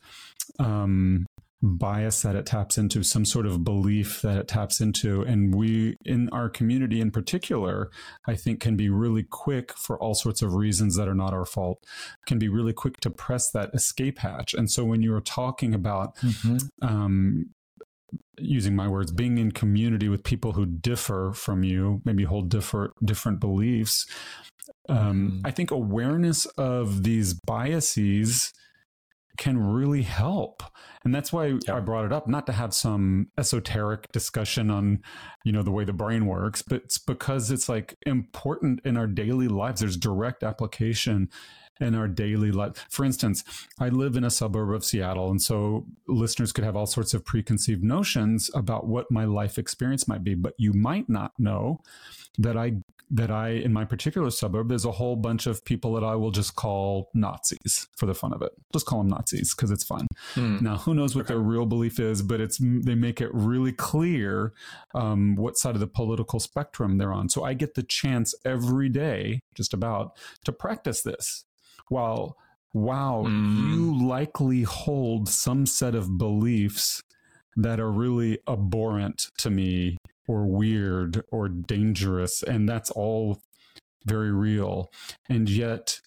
[0.59, 1.25] um,
[1.63, 5.23] bias that it taps into, some sort of belief that it taps into.
[5.23, 7.91] And we, in our community in particular,
[8.27, 11.47] I think can be really quick for all sorts of reasons that are not our
[11.47, 11.79] fault,
[12.27, 14.55] can be really quick to press that escape hatch.
[14.55, 16.17] And so when you were talking about
[16.83, 17.51] um,
[18.39, 22.93] using my words, being in community with people who differ from you, maybe hold different
[23.05, 24.07] different beliefs.
[24.89, 25.41] Um, Mhm.
[25.45, 28.53] I think awareness of these biases
[29.37, 30.63] can really help,
[31.05, 31.77] and that's why Yeah.
[31.77, 32.29] I brought it up.
[32.29, 35.01] Not to have some esoteric discussion on,
[35.45, 39.07] you know, the way the brain works, but it's because it's like important in our
[39.07, 39.81] daily lives.
[39.81, 41.31] There's direct application
[41.81, 42.87] in our daily life.
[42.91, 43.43] For instance,
[43.81, 47.25] I live in a suburb of Seattle, and so listeners could have all sorts of
[47.25, 51.81] preconceived notions about what my life experience might be, but you might not know
[52.39, 52.75] that I
[53.15, 56.31] that I, in my particular suburb, there's a whole bunch of people that I will
[56.31, 58.53] just call Nazis for the fun of it.
[58.73, 60.07] Just call them Nazis because it's fun.
[60.35, 60.59] Hmm.
[60.63, 64.55] Now, who knows what their real belief is, but it's they make it really clear
[64.95, 67.29] um, what side of the political spectrum they're on.
[67.29, 71.45] So I get the chance every day, just about, to practice this.
[71.89, 72.37] While
[72.73, 73.75] wow, Mm.
[73.75, 77.03] you likely hold some set of beliefs
[77.57, 79.99] that are really abhorrent to me
[80.29, 82.43] or weird or dangerous.
[82.43, 83.43] And that's all
[84.05, 84.91] very real.
[85.29, 86.01] And yet,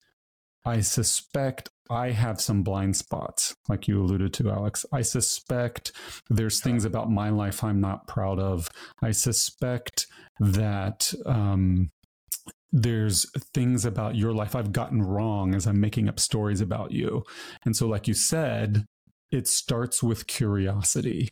[0.66, 4.86] I suspect I have some blind spots, like you alluded to, Alex.
[4.92, 5.92] I suspect
[6.30, 8.70] there's things about my life I'm not proud of.
[9.04, 10.08] I suspect
[10.40, 11.92] that um,
[12.72, 17.24] there's things about your life I've gotten wrong as I'm making up stories about you.
[17.64, 18.86] And so, like you said,
[19.32, 21.30] it starts with curiosity.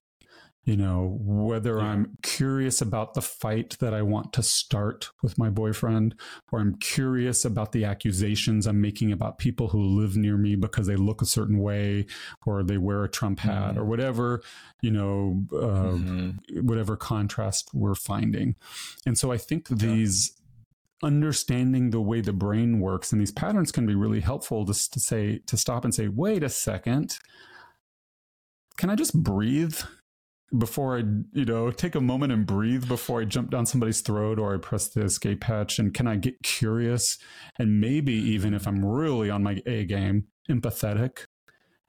[0.66, 1.88] You know, whether Yeah.
[1.88, 6.16] I'm curious about the fight that I want to start with my boyfriend,
[6.54, 10.88] or I'm curious about the accusations I'm making about people who live near me because
[10.88, 12.06] they look a certain way,
[12.46, 13.78] or they wear a Trump hat, Mhm.
[13.78, 14.42] or whatever,
[14.82, 16.64] you know, uh, Mhm.
[16.64, 18.56] whatever contrast we're finding.
[19.06, 20.32] And so I think these
[21.04, 25.02] understanding the way the brain works and these patterns can be really helpful just to
[25.02, 27.18] say to stop and say, wait a second,
[28.78, 29.80] can I just breathe
[30.58, 34.40] before I, you know, take a moment and breathe before I jump down somebody's throat
[34.40, 35.80] or I press the escape hatch?
[35.80, 37.18] And can I get curious?
[37.58, 41.26] And maybe even if I'm really on my A game, empathetic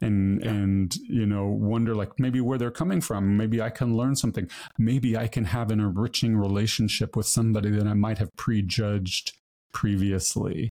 [0.00, 0.50] and Yeah.
[0.50, 3.36] and you know wonder like maybe where they're coming from.
[3.36, 4.48] Maybe i can learn something.
[4.78, 9.32] Maybe i can have an enriching relationship with somebody that i might have prejudged
[9.72, 10.70] previously.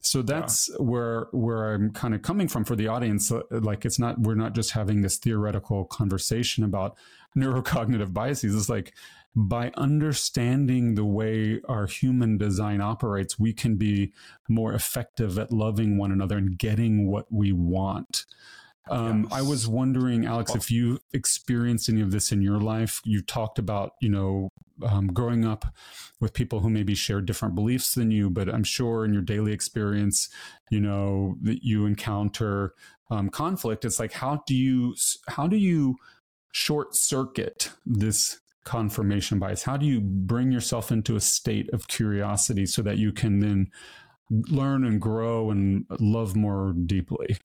[0.00, 3.32] So that's where where i'm kind of coming from for the audience.
[3.50, 6.96] Like it's not we're not just having this theoretical conversation about
[7.36, 8.92] neurocognitive biases it's like
[9.36, 14.12] by understanding the way our human design operates we can be
[14.48, 18.26] more effective at loving one another and getting what we want
[18.90, 19.32] um, Yes.
[19.32, 23.00] I was wondering, Alex, if you experienced any of this in your life.
[23.04, 24.50] You talked about, you know,
[24.86, 25.64] um, growing up
[26.20, 29.52] with people who maybe share different beliefs than you, but I'm sure in your daily
[29.52, 30.28] experience,
[30.70, 32.74] you know, that you encounter
[33.10, 33.84] um, conflict.
[33.84, 34.96] It's like, how do you,
[35.28, 35.96] how do you
[36.58, 39.64] short circuit this confirmation bias?
[39.64, 43.66] How do you bring yourself into a state of curiosity so that you can then
[44.30, 47.36] learn and grow and love more deeply?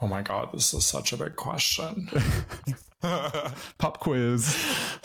[0.00, 2.08] Oh my god, this is such a big question.
[3.00, 4.54] Pop quiz.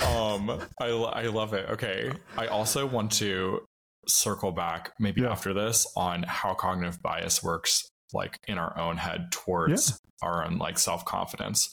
[0.06, 1.68] um, I I love it.
[1.70, 3.62] Okay, I also want to
[4.08, 5.32] circle back maybe Yeah.
[5.32, 10.58] after this on how cognitive bias works, like in our own head towards our own
[10.58, 11.70] like self confidence.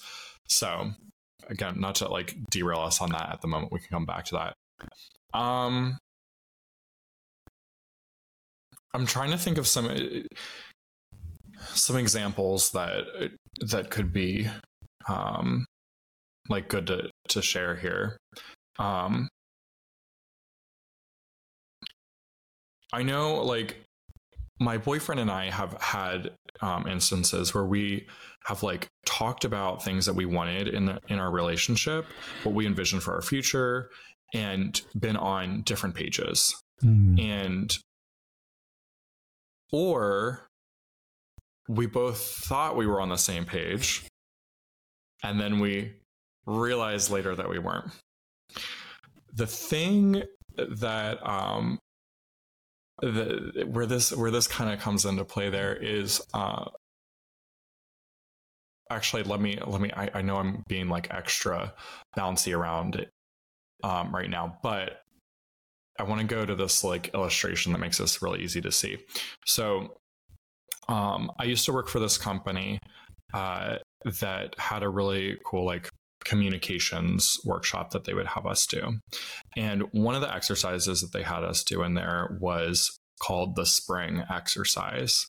[0.50, 0.90] So
[1.48, 3.72] again, not to like derail us on that at the moment.
[3.72, 5.38] We can come back to that.
[5.38, 5.98] Um,
[8.92, 9.88] I'm trying to think of some
[11.74, 13.04] some examples that
[13.60, 14.48] that could be
[15.08, 15.66] um
[16.48, 18.16] like good to to share here
[18.78, 19.28] um
[22.92, 23.76] i know like
[24.58, 28.06] my boyfriend and i have had um instances where we
[28.44, 32.06] have like talked about things that we wanted in the in our relationship
[32.42, 33.90] what we envision for our future
[34.34, 37.20] and been on different pages Mm.
[37.20, 37.76] and
[39.72, 40.48] or
[41.68, 44.04] we both thought we were on the same page
[45.22, 45.92] and then we
[46.46, 47.90] realized later that we weren't
[49.34, 50.22] the thing
[50.56, 51.78] that um
[53.00, 56.66] the, where this where this kind of comes into play there is uh
[58.90, 61.72] actually let me let me I, I know i'm being like extra
[62.16, 63.10] bouncy around it
[63.82, 65.02] um right now but
[66.00, 68.96] I want to go to this like illustration that makes this really easy to see.
[69.44, 69.98] So,
[70.88, 72.78] um, I used to work for this company
[73.34, 73.76] uh,
[74.20, 75.89] that had a really cool like
[76.24, 78.98] communications workshop that they would have us do,
[79.56, 83.66] and one of the exercises that they had us do in there was called the
[83.66, 85.26] spring exercise.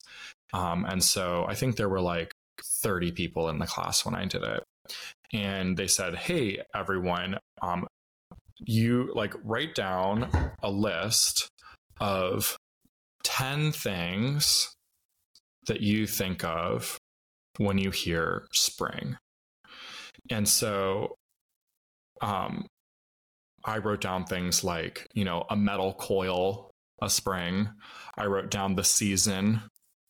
[0.53, 2.33] Um, and so I think there were like
[2.81, 4.63] 30 people in the class when I did it.
[5.33, 7.87] And they said, Hey, everyone, um,
[8.59, 10.29] you like write down
[10.61, 11.49] a list
[11.99, 12.57] of
[13.23, 14.75] 10 things
[15.67, 16.97] that you think of
[17.57, 19.17] when you hear spring.
[20.29, 21.15] And so
[22.21, 22.67] um
[23.63, 27.69] I wrote down things like, you know, a metal coil, a spring.
[28.17, 29.61] I wrote down the season,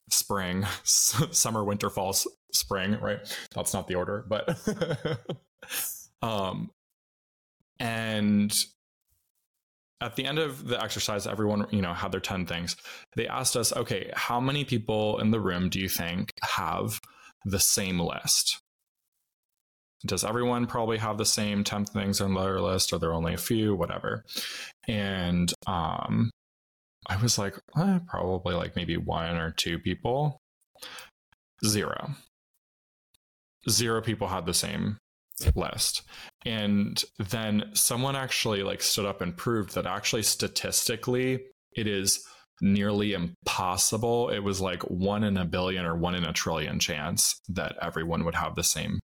[0.09, 2.15] spring, summer, winter, fall,
[2.53, 3.19] spring, right?
[3.53, 4.57] That's not the order, but
[6.21, 6.69] um
[7.79, 8.65] and
[10.01, 12.75] at the end of the exercise, everyone, you know, had their 10 things.
[13.15, 16.99] They asked us, okay, how many people in the room do you think have
[17.45, 18.60] the same list?
[20.05, 22.93] Does everyone probably have the same 10 things on their list?
[22.93, 24.23] Are there only a few, whatever.
[24.87, 26.31] And um,
[27.07, 30.39] I was like, eh, probably like maybe one or two people.
[31.65, 32.11] Zero.
[33.69, 34.97] Zero people had the same
[35.55, 36.03] list.
[36.45, 41.45] And then someone actually like stood up and proved that actually statistically
[41.75, 42.25] it is
[42.61, 44.29] nearly impossible.
[44.29, 48.25] It was like one in a billion or one in a trillion chance that everyone
[48.25, 48.99] would have the same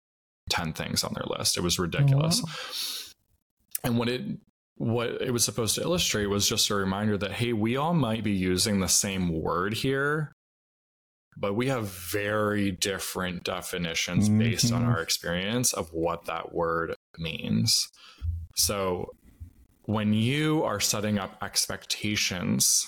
[0.51, 1.57] 10 things on their list.
[1.57, 2.41] It was ridiculous.
[2.41, 3.91] Oh, wow.
[3.91, 4.23] And what it
[4.79, 8.23] what it was supposed to illustrate was just a reminder that hey, we all might
[8.23, 10.33] be using the same word here,
[11.37, 14.39] but we have very different definitions mm-hmm.
[14.39, 17.89] based on our experience of what that word means.
[18.57, 19.13] So
[19.85, 22.87] when you are setting up expectations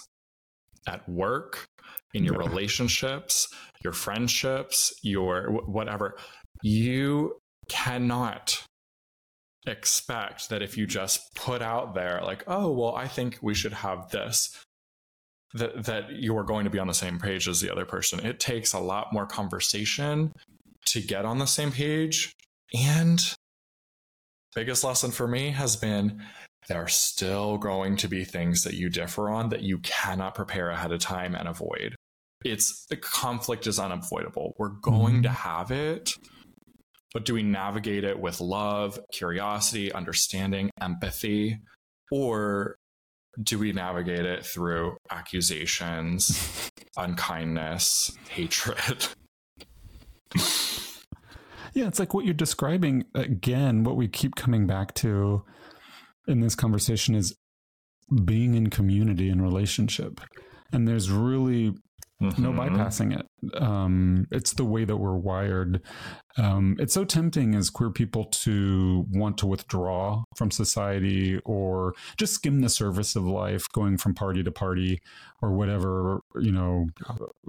[0.87, 1.69] at work,
[2.15, 2.49] in your yeah.
[2.49, 3.49] relationships,
[3.83, 6.17] your friendships, your whatever,
[6.63, 7.38] you
[7.69, 8.65] cannot
[9.67, 13.73] expect that if you just put out there like oh well i think we should
[13.73, 14.57] have this
[15.55, 18.25] that that you are going to be on the same page as the other person.
[18.25, 20.33] It takes a lot more conversation
[20.87, 22.33] to get on the same page.
[22.75, 23.21] And
[24.55, 26.23] biggest lesson for me has been
[26.69, 30.71] there are still going to be things that you differ on that you cannot prepare
[30.71, 31.95] ahead of time and avoid.
[32.45, 34.55] It's the conflict is unavoidable.
[34.59, 35.23] We're going mm-hmm.
[35.23, 36.15] to have it.
[37.19, 41.59] But do we navigate it with love, curiosity, understanding, empathy?
[42.13, 42.77] Or
[43.43, 49.09] do we navigate it through accusations, unkindness, hatred?
[51.75, 55.43] yeah, it's like what you're describing again, what we keep coming back to
[56.29, 57.35] in this conversation is
[58.25, 60.21] being in community and relationship.
[60.73, 61.75] And there's really
[62.21, 62.43] Mm-hmm.
[62.43, 63.63] No bypassing it.
[63.63, 65.81] Um, it's the way that we're wired.
[66.37, 72.35] Um, it's so tempting as queer people to want to withdraw from society or just
[72.35, 75.01] skim the surface of life, going from party to party
[75.41, 76.87] or whatever, you know,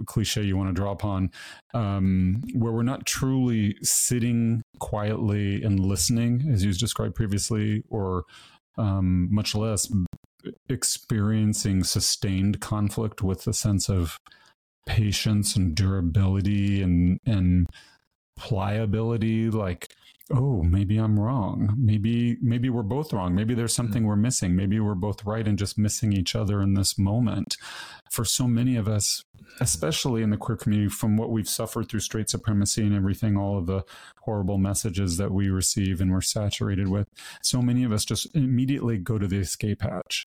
[0.06, 1.30] cliche you want to draw upon,
[1.74, 8.22] um, where we're not truly sitting quietly and listening, as you described previously, or
[8.78, 9.92] um, much less
[10.68, 14.16] experiencing sustained conflict with a sense of
[14.86, 17.68] patience and durability and and
[18.36, 19.94] pliability like
[20.32, 21.74] oh maybe i'm wrong.
[21.76, 23.34] Maybe maybe we're both wrong.
[23.34, 24.08] Maybe there's something mm-hmm.
[24.08, 24.56] we're missing.
[24.56, 27.56] Maybe we're both right and just missing each other in this moment
[28.10, 29.22] for so many of us
[29.60, 33.58] especially in the queer community, from what we've suffered through straight supremacy and everything, all
[33.58, 33.84] of the
[34.22, 37.08] horrible messages that we receive and we're saturated with,
[37.42, 40.24] so many of us just immediately go to the escape hatch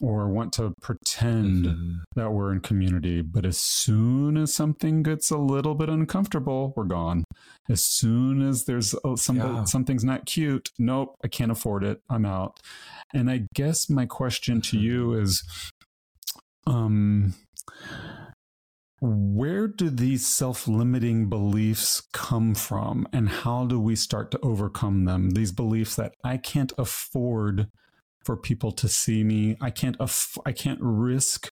[0.00, 1.92] or want to pretend mm-hmm.
[2.14, 3.22] that we're in community.
[3.22, 7.24] But as soon as something gets a little bit uncomfortable, we're gone.
[7.68, 9.64] As soon as there's oh, some, yeah.
[9.64, 12.00] something's not cute, nope, I can't afford it.
[12.10, 12.60] I'm out.
[13.14, 14.86] And I guess my question to mm-hmm.
[14.86, 15.42] you is,
[16.66, 17.34] um,
[19.00, 25.04] where do these self limiting beliefs come from, and how do we start to overcome
[25.04, 25.30] them?
[25.30, 27.68] These beliefs that I can't afford
[28.24, 31.50] for people to see me, I can't, aff- I can't risk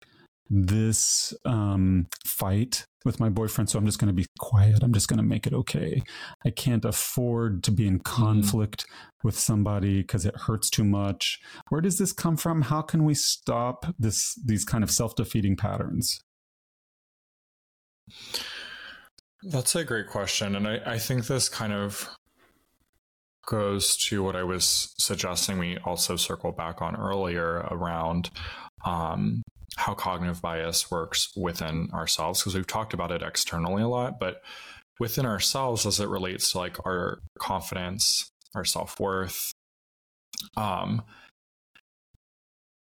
[0.50, 4.84] this um, fight with my boyfriend, so I'm just going to be quiet.
[4.84, 6.02] I'm just going to make it okay.
[6.46, 8.24] I can't afford to be in mm-hmm.
[8.24, 9.24] conflict mm.
[9.24, 11.40] with somebody because it hurts too much.
[11.70, 12.64] Where does this come from?
[12.64, 16.22] How can we stop this these kind of self defeating patterns?
[19.44, 20.56] That's a great question.
[20.56, 22.10] And I, I think this kind of
[23.46, 28.30] goes to what I was suggesting we also circle back on earlier around
[28.86, 29.44] um,
[29.78, 34.42] how cognitive bias works within ourselves, because we've talked about it externally a lot, but
[35.00, 39.52] within ourselves as it relates to like our confidence, our self worth.
[40.58, 41.04] Um,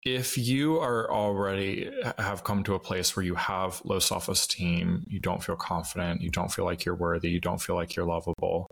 [0.05, 5.19] if you are already have come to a place where you have low self-esteem you
[5.19, 8.67] don't feel confident you don't feel like you're worthy you don't feel like you're lovable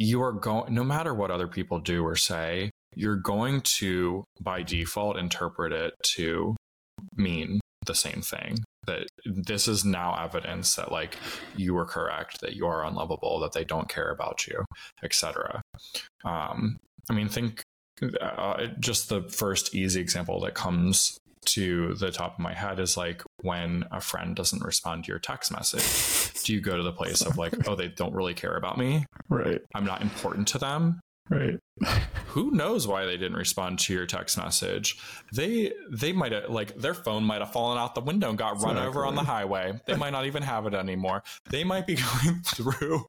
[0.00, 4.62] you are going no matter what other people do or say you're going to by
[4.62, 6.56] default interpret it to
[7.16, 11.16] mean the same thing that this is now evidence that like
[11.56, 14.64] you were correct that you are unlovable that they don't care about you
[15.02, 15.60] etc
[16.24, 16.76] um,
[17.10, 17.62] i mean think
[18.20, 22.96] uh, just the first easy example that comes to the top of my head is
[22.96, 26.42] like when a friend doesn't respond to your text message.
[26.44, 29.04] Do you go to the place of like oh they don't really care about me?
[29.28, 29.60] Right.
[29.74, 31.00] I'm not important to them
[31.30, 31.58] Right.
[32.28, 34.98] Who knows why they didn't respond to your text message?
[35.32, 38.62] They they might have like their phone might have fallen out the window and got
[38.62, 39.80] run over on the highway.
[39.86, 41.22] They might not even have it anymore.
[41.50, 43.06] They might be going through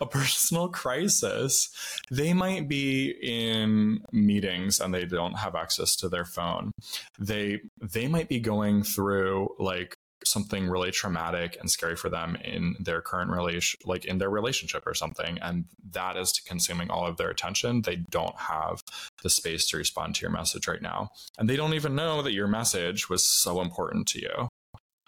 [0.00, 1.70] a personal crisis.
[2.10, 6.72] They might be in meetings and they don't have access to their phone.
[7.18, 12.76] They they might be going through like something really traumatic and scary for them in
[12.78, 17.16] their current relation like in their relationship or something and that is consuming all of
[17.16, 17.82] their attention.
[17.82, 18.82] They don't have
[19.22, 21.10] the space to respond to your message right now.
[21.38, 24.48] And they don't even know that your message was so important to you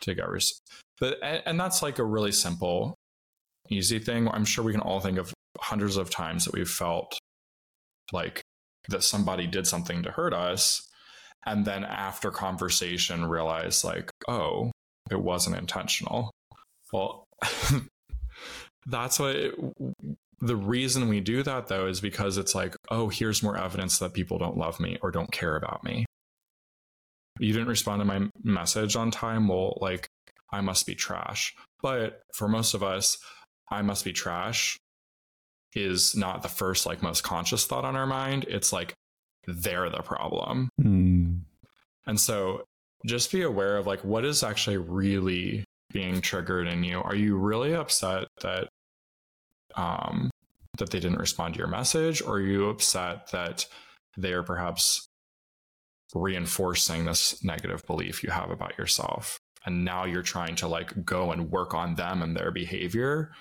[0.00, 0.60] to get res-
[0.98, 2.94] but and, and that's like a really simple
[3.68, 4.28] easy thing.
[4.28, 7.18] I'm sure we can all think of hundreds of times that we've felt
[8.12, 8.42] like
[8.88, 10.88] that somebody did something to hurt us
[11.46, 14.71] and then after conversation realize like oh
[15.12, 16.30] it wasn't intentional.
[16.92, 17.26] Well,
[18.86, 19.54] that's what it,
[20.40, 24.12] the reason we do that though is because it's like, oh, here's more evidence that
[24.12, 26.04] people don't love me or don't care about me.
[27.38, 29.48] You didn't respond to my message on time.
[29.48, 30.08] Well, like,
[30.50, 31.54] I must be trash.
[31.80, 33.16] But for most of us,
[33.70, 34.76] I must be trash
[35.74, 38.44] is not the first, like, most conscious thought on our mind.
[38.48, 38.92] It's like,
[39.46, 40.68] they're the problem.
[40.80, 41.40] Mm.
[42.06, 42.64] And so
[43.06, 47.00] just be aware of like what is actually really being triggered in you.
[47.00, 48.68] Are you really upset that
[49.74, 50.30] um
[50.78, 52.22] that they didn't respond to your message?
[52.22, 53.66] Or are you upset that
[54.16, 55.06] they are perhaps
[56.14, 59.38] reinforcing this negative belief you have about yourself?
[59.64, 63.32] And now you're trying to like go and work on them and their behavior?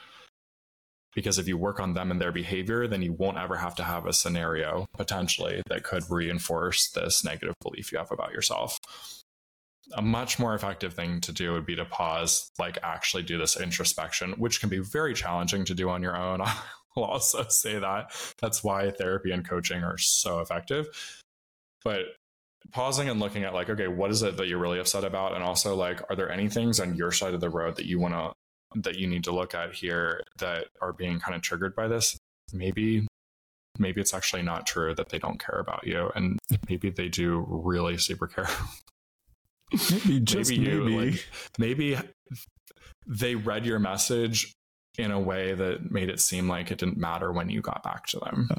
[1.13, 3.83] Because if you work on them and their behavior then you won't ever have to
[3.83, 8.77] have a scenario potentially that could reinforce this negative belief you have about yourself
[9.93, 13.59] a much more effective thing to do would be to pause, like actually do this
[13.59, 16.41] introspection, which can be very challenging to do on your own.
[16.97, 18.11] I'll also say that.
[18.39, 20.87] That's why therapy and coaching are so effective.
[21.83, 22.01] But
[22.71, 25.33] pausing and looking at, like, okay, what is it that you're really upset about?
[25.33, 27.99] And also, like, are there any things on your side of the road that you
[27.99, 31.75] want to, that you need to look at here that are being kind of triggered
[31.75, 32.17] by this?
[32.53, 33.07] Maybe
[33.79, 37.45] maybe it's actually not true that they don't care about you and maybe they do
[37.47, 38.49] really super care
[39.71, 41.11] Maybe just maybe, you, maybe.
[41.11, 41.25] Like,
[41.57, 41.97] maybe
[43.07, 44.53] they read your message
[44.97, 48.05] in a way that made it seem like it didn't matter when you got back
[48.07, 48.49] to them.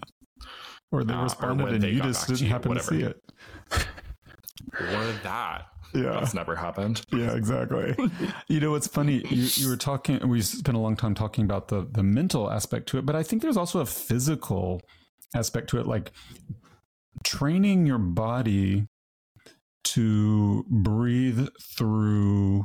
[0.91, 2.91] Or they responded uh, or and you just didn't to happen whatever.
[2.91, 3.23] to see it.
[4.81, 5.67] or that.
[5.95, 6.13] Yeah.
[6.13, 7.05] That's never happened.
[7.13, 7.95] Yeah, exactly.
[8.49, 9.23] you know, what's funny.
[9.29, 12.89] You, you were talking, we spent a long time talking about the, the mental aspect
[12.91, 14.81] to it, but I think there's also a physical
[15.35, 16.13] aspect to it, like
[17.25, 18.87] training your body
[19.85, 22.65] to breathe through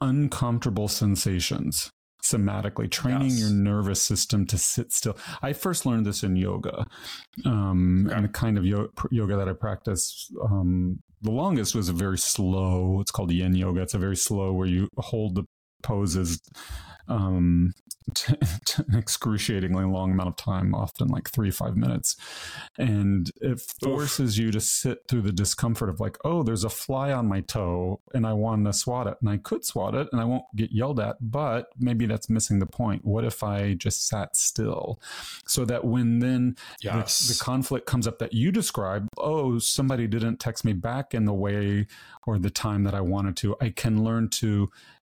[0.00, 1.90] uncomfortable sensations
[2.22, 3.40] somatically training yes.
[3.40, 6.86] your nervous system to sit still i first learned this in yoga
[7.44, 8.16] um, okay.
[8.16, 12.18] and the kind of yo- yoga that i practice um, the longest was a very
[12.18, 15.44] slow it's called yin yoga it's a very slow where you hold the
[15.82, 16.40] poses
[17.08, 17.74] um,
[18.14, 18.34] t-
[18.64, 22.16] t- an excruciatingly long amount of time, often like three, five minutes.
[22.76, 24.44] And it forces Oof.
[24.44, 28.00] you to sit through the discomfort of like, oh, there's a fly on my toe
[28.14, 29.16] and I want to swat it.
[29.20, 32.58] And I could swat it and I won't get yelled at, but maybe that's missing
[32.58, 33.04] the point.
[33.04, 35.00] What if I just sat still?
[35.46, 37.26] So that when then yes.
[37.26, 41.24] the, the conflict comes up that you describe, oh, somebody didn't text me back in
[41.24, 41.86] the way
[42.26, 44.70] or the time that I wanted to, I can learn to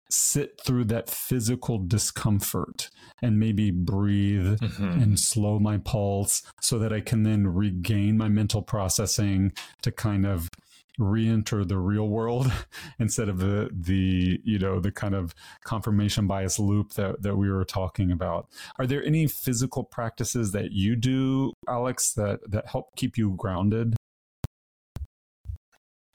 [0.09, 2.89] sit through that physical discomfort
[3.21, 5.01] and maybe breathe mm-hmm.
[5.01, 10.25] and slow my pulse so that I can then regain my mental processing to kind
[10.25, 10.49] of
[10.97, 12.51] re-enter the real world
[12.99, 15.33] instead of the the you know the kind of
[15.63, 18.47] confirmation bias loop that that we were talking about.
[18.77, 23.95] Are there any physical practices that you do alex that that help keep you grounded?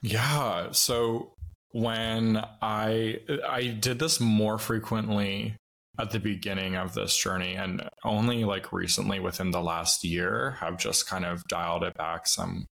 [0.02, 0.70] Yeah.
[0.72, 1.33] So
[1.74, 3.18] when I
[3.48, 5.56] I did this more frequently
[5.98, 10.78] at the beginning of this journey and only like recently within the last year have
[10.78, 12.66] just kind of dialed it back some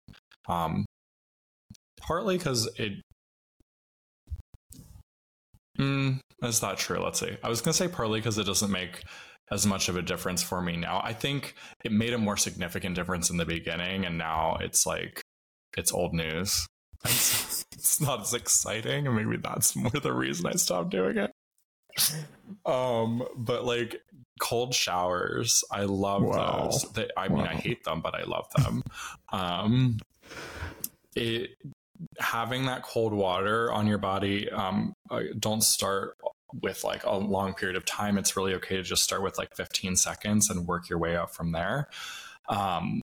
[0.47, 0.85] um
[1.99, 2.93] partly because it
[5.79, 7.35] mm, is that true let's see.
[7.43, 9.01] I was going to say partly because it doesn't make
[9.49, 11.01] as much of a difference for me now.
[11.03, 15.23] I think it made a more significant difference in the beginning and now it's like
[15.75, 16.67] it's old news
[17.05, 21.33] it's, it's not as exciting, and maybe that's more the reason I stopped doing it.
[22.65, 24.01] Um, but like
[24.39, 26.69] cold showers, I love wow.
[26.69, 26.83] those.
[26.93, 27.37] They, I wow.
[27.37, 28.83] mean, I hate them, but I love them.
[29.31, 29.97] Um,
[31.15, 31.51] it
[32.19, 34.49] having that cold water on your body.
[34.49, 36.17] Um, uh, don't start
[36.61, 38.17] with like a long period of time.
[38.17, 41.33] It's really okay to just start with like 15 seconds and work your way up
[41.33, 41.87] from there.
[42.49, 43.01] Um,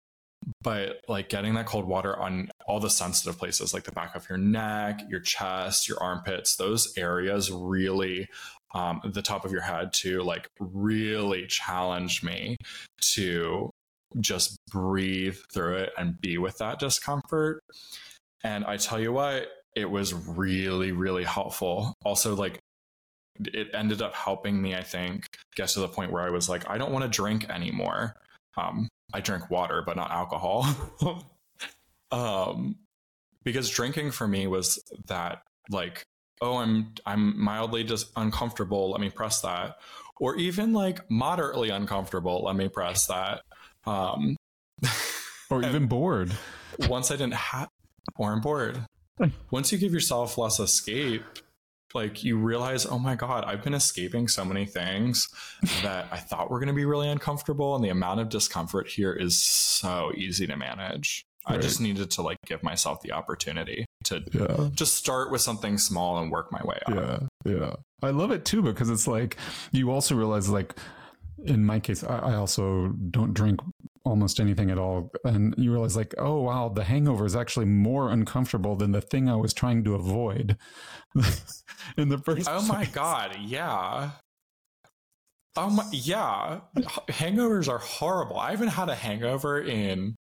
[0.63, 4.29] but like getting that cold water on all the sensitive places like the back of
[4.29, 8.29] your neck your chest your armpits those areas really
[8.75, 12.57] um, the top of your head to like really challenge me
[13.15, 13.71] to
[14.21, 17.61] just breathe through it and be with that discomfort.
[18.45, 21.95] And i tell you what it was really really helpful.
[22.05, 22.59] Also like
[23.41, 25.25] it ended up helping me i think
[25.57, 28.15] get to the point where i was like i don't want to drink anymore
[28.57, 30.67] um, I drink water, but not alcohol.
[32.11, 32.77] um,
[33.45, 36.05] because drinking for me was that like,
[36.41, 38.91] oh, I'm I'm mildly just uncomfortable.
[38.91, 39.77] Let me press that,
[40.19, 42.45] or even like moderately uncomfortable.
[42.45, 43.43] Let me press that.
[43.87, 44.37] Um,
[45.51, 46.33] or even bored.
[46.89, 47.69] Once I didn't have,
[48.17, 48.85] or I'm bored.
[49.51, 51.23] Once you give yourself less escape,
[51.95, 55.29] like you realize, oh my God, I've been escaping so many things
[55.83, 57.75] that I thought were going to be really uncomfortable.
[57.75, 61.25] And the amount of discomfort here is so easy to manage.
[61.49, 61.59] Right.
[61.59, 64.71] I just needed to like give myself the opportunity to yeah.
[64.75, 67.29] just start with something small and work my way up.
[67.45, 67.53] Yeah.
[67.53, 67.75] Yeah.
[68.01, 69.37] I love it too because it's like
[69.73, 70.77] you also realize like
[71.45, 73.61] in my case, I also don't drink
[74.05, 75.11] almost anything at all.
[75.25, 79.29] And you realize, like, oh, wow, the hangover is actually more uncomfortable than the thing
[79.29, 80.57] I was trying to avoid
[81.97, 82.69] in the first Oh, place.
[82.69, 83.37] my God.
[83.41, 84.11] Yeah.
[85.57, 85.85] Oh, my.
[85.93, 86.61] Yeah.
[87.09, 88.39] Hangovers are horrible.
[88.39, 90.15] I haven't had a hangover in,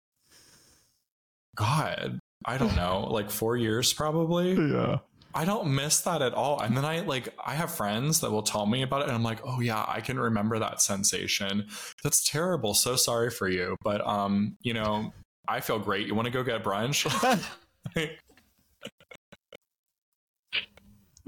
[1.55, 4.53] God, I don't know, like four years probably.
[4.73, 4.97] Yeah.
[5.33, 6.59] I don't miss that at all.
[6.59, 9.23] And then I like I have friends that will tell me about it and I'm
[9.23, 11.67] like, "Oh yeah, I can remember that sensation.
[12.03, 12.73] That's terrible.
[12.73, 15.13] So sorry for you." But um, you know,
[15.47, 16.07] I feel great.
[16.07, 17.05] You want to go get brunch?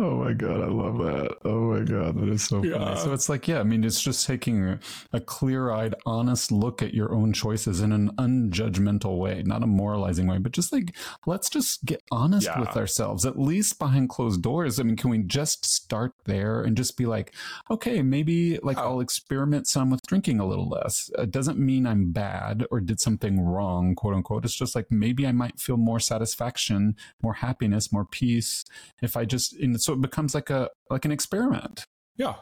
[0.01, 1.37] Oh my god, I love that.
[1.45, 2.79] Oh my god, that is so yeah.
[2.79, 2.99] funny.
[3.01, 4.79] So it's like, yeah, I mean, it's just taking
[5.13, 10.25] a, clear-eyed, honest look at your own choices in an unjudgmental way, not a moralizing
[10.25, 10.95] way, but just like
[11.27, 12.59] let's just get honest yeah.
[12.59, 14.79] with ourselves, at least behind closed doors.
[14.79, 17.35] I mean, can we just start there and just be like,
[17.69, 18.81] okay, maybe like oh.
[18.81, 21.11] I'll experiment some with drinking a little less.
[21.19, 24.45] It doesn't mean I'm bad or did something wrong, quote unquote.
[24.45, 28.65] It's just like maybe I might feel more satisfaction, more happiness, more peace
[28.99, 31.85] if I just in so it becomes like a like an experiment.
[32.17, 32.35] Yeah.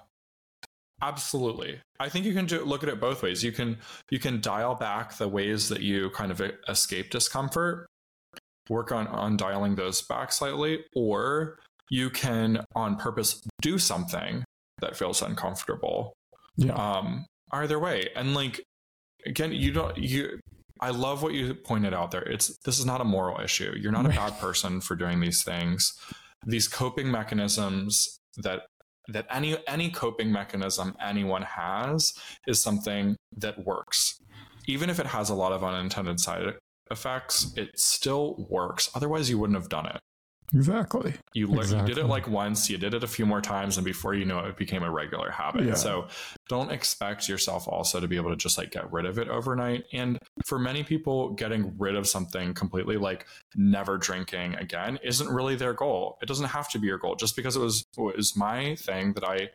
[1.01, 1.79] Absolutely.
[1.99, 3.43] I think you can do, look at it both ways.
[3.43, 3.77] You can
[4.09, 7.87] you can dial back the ways that you kind of escape discomfort,
[8.69, 11.57] work on on dialing those back slightly, or
[11.89, 14.43] you can on purpose do something
[14.81, 16.13] that feels uncomfortable.
[16.57, 16.73] Yeah.
[16.73, 18.09] Um either way.
[18.15, 18.61] And like
[19.25, 20.39] again, you don't you
[20.81, 22.23] I love what you pointed out there.
[22.23, 23.73] It's this is not a moral issue.
[23.77, 25.93] You're not a bad person for doing these things
[26.45, 28.61] these coping mechanisms that
[29.07, 32.13] that any any coping mechanism anyone has
[32.47, 34.21] is something that works.
[34.67, 36.53] Even if it has a lot of unintended side
[36.91, 38.89] effects it still works.
[38.95, 39.99] Otherwise you wouldn't have done it
[40.53, 41.13] Exactly.
[41.33, 41.89] You, le- exactly.
[41.89, 44.25] you did it like once, you did it a few more times, and before you
[44.25, 45.65] know it, it became a regular habit.
[45.65, 45.73] Yeah.
[45.75, 46.07] So
[46.47, 49.85] don't expect yourself also to be able to just like get rid of it overnight.
[49.93, 53.25] And for many people, getting rid of something completely, like
[53.55, 56.17] never drinking again, isn't really their goal.
[56.21, 57.15] It doesn't have to be your goal.
[57.15, 59.49] Just because it was was my thing that I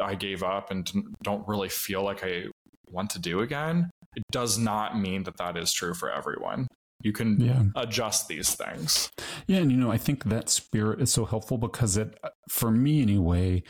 [0.00, 0.90] I gave up and
[1.22, 2.44] don't really feel like I
[2.90, 6.66] want to do again, it does not mean that that is true for everyone
[7.04, 7.62] you can yeah.
[7.76, 9.10] adjust these things
[9.46, 13.02] yeah and you know i think that spirit is so helpful because it for me
[13.02, 13.62] anyway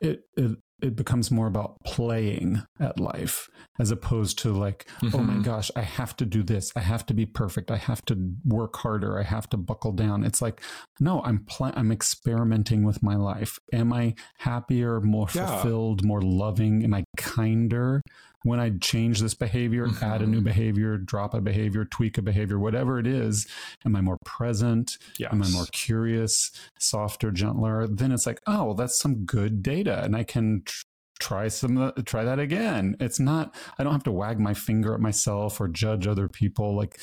[0.00, 5.16] it, it it becomes more about playing at life as opposed to like mm-hmm.
[5.16, 5.42] oh my mm-hmm.
[5.42, 8.76] gosh i have to do this i have to be perfect i have to work
[8.76, 10.60] harder i have to buckle down it's like
[10.98, 15.46] no i'm pl- i'm experimenting with my life am i happier more yeah.
[15.46, 18.02] fulfilled more loving am i kinder
[18.42, 20.04] when I change this behavior, mm-hmm.
[20.04, 23.46] add a new behavior, drop a behavior, tweak a behavior, whatever it is,
[23.84, 24.98] am I more present?
[25.18, 25.32] Yes.
[25.32, 27.86] Am I more curious, softer, gentler?
[27.86, 30.84] Then it's like, oh, well, that's some good data, and I can tr-
[31.20, 32.96] try some try that again.
[32.98, 33.54] It's not.
[33.78, 36.74] I don't have to wag my finger at myself or judge other people.
[36.74, 36.98] Like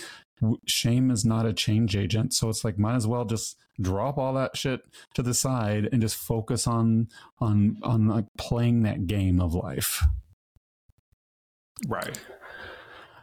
[0.65, 4.33] shame is not a change agent, so it's like might as well just drop all
[4.33, 4.81] that shit
[5.13, 7.07] to the side and just focus on
[7.39, 10.03] on on like playing that game of life.
[11.87, 12.19] Right.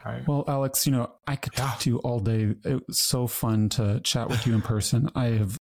[0.05, 0.27] Right.
[0.27, 2.55] Well, Alex, you know, I could talk to you all day.
[2.65, 5.11] It was so fun to chat with you in person.
[5.17, 5.59] I have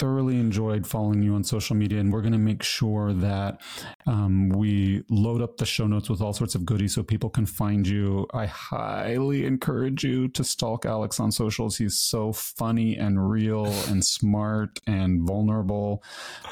[0.00, 3.60] thoroughly enjoyed following you on social media, and we're going to make sure that
[4.06, 7.44] um, we load up the show notes with all sorts of goodies so people can
[7.44, 8.26] find you.
[8.32, 11.76] I highly encourage you to stalk Alex on socials.
[11.76, 16.02] He's so funny and real and smart and vulnerable,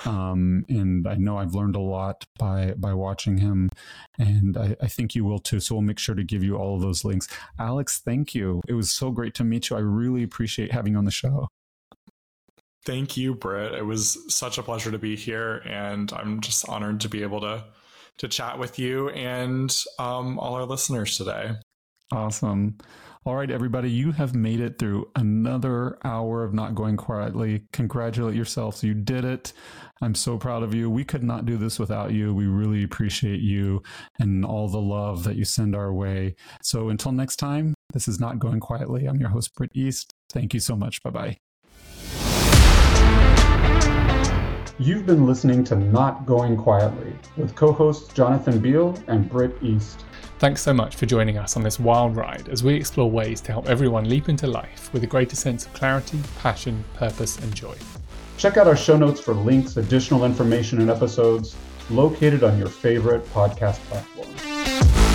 [0.04, 3.70] um, and I know I've learned a lot by by watching him,
[4.18, 5.58] and I, I think you will too.
[5.58, 7.28] So we'll make sure to give you all of those links.
[7.58, 8.60] Alex, thank you.
[8.68, 9.76] It was so great to meet you.
[9.76, 11.48] I really appreciate having you on the show.
[12.84, 13.74] Thank you, Britt.
[13.74, 17.40] It was such a pleasure to be here, and I'm just honored to be able
[17.40, 17.64] to
[18.18, 21.52] to chat with you and um, all our listeners today.
[22.12, 22.76] Awesome.
[23.24, 27.64] All right, everybody, you have made it through another hour of not going quietly.
[27.72, 28.82] Congratulate yourselves.
[28.82, 29.52] You did it.
[30.00, 30.88] I'm so proud of you.
[30.88, 32.32] We could not do this without you.
[32.32, 33.82] We really appreciate you
[34.18, 36.36] and all the love that you send our way.
[36.62, 39.06] So until next time, this is Not Going Quietly.
[39.06, 40.12] I'm your host, Britt East.
[40.30, 41.02] Thank you so much.
[41.02, 41.47] Bye bye.
[44.80, 50.04] You've been listening to Not Going Quietly with co hosts Jonathan Beal and Britt East.
[50.38, 53.50] Thanks so much for joining us on this wild ride as we explore ways to
[53.50, 57.74] help everyone leap into life with a greater sense of clarity, passion, purpose, and joy.
[58.36, 61.56] Check out our show notes for links, additional information, and episodes
[61.90, 65.07] located on your favorite podcast platform.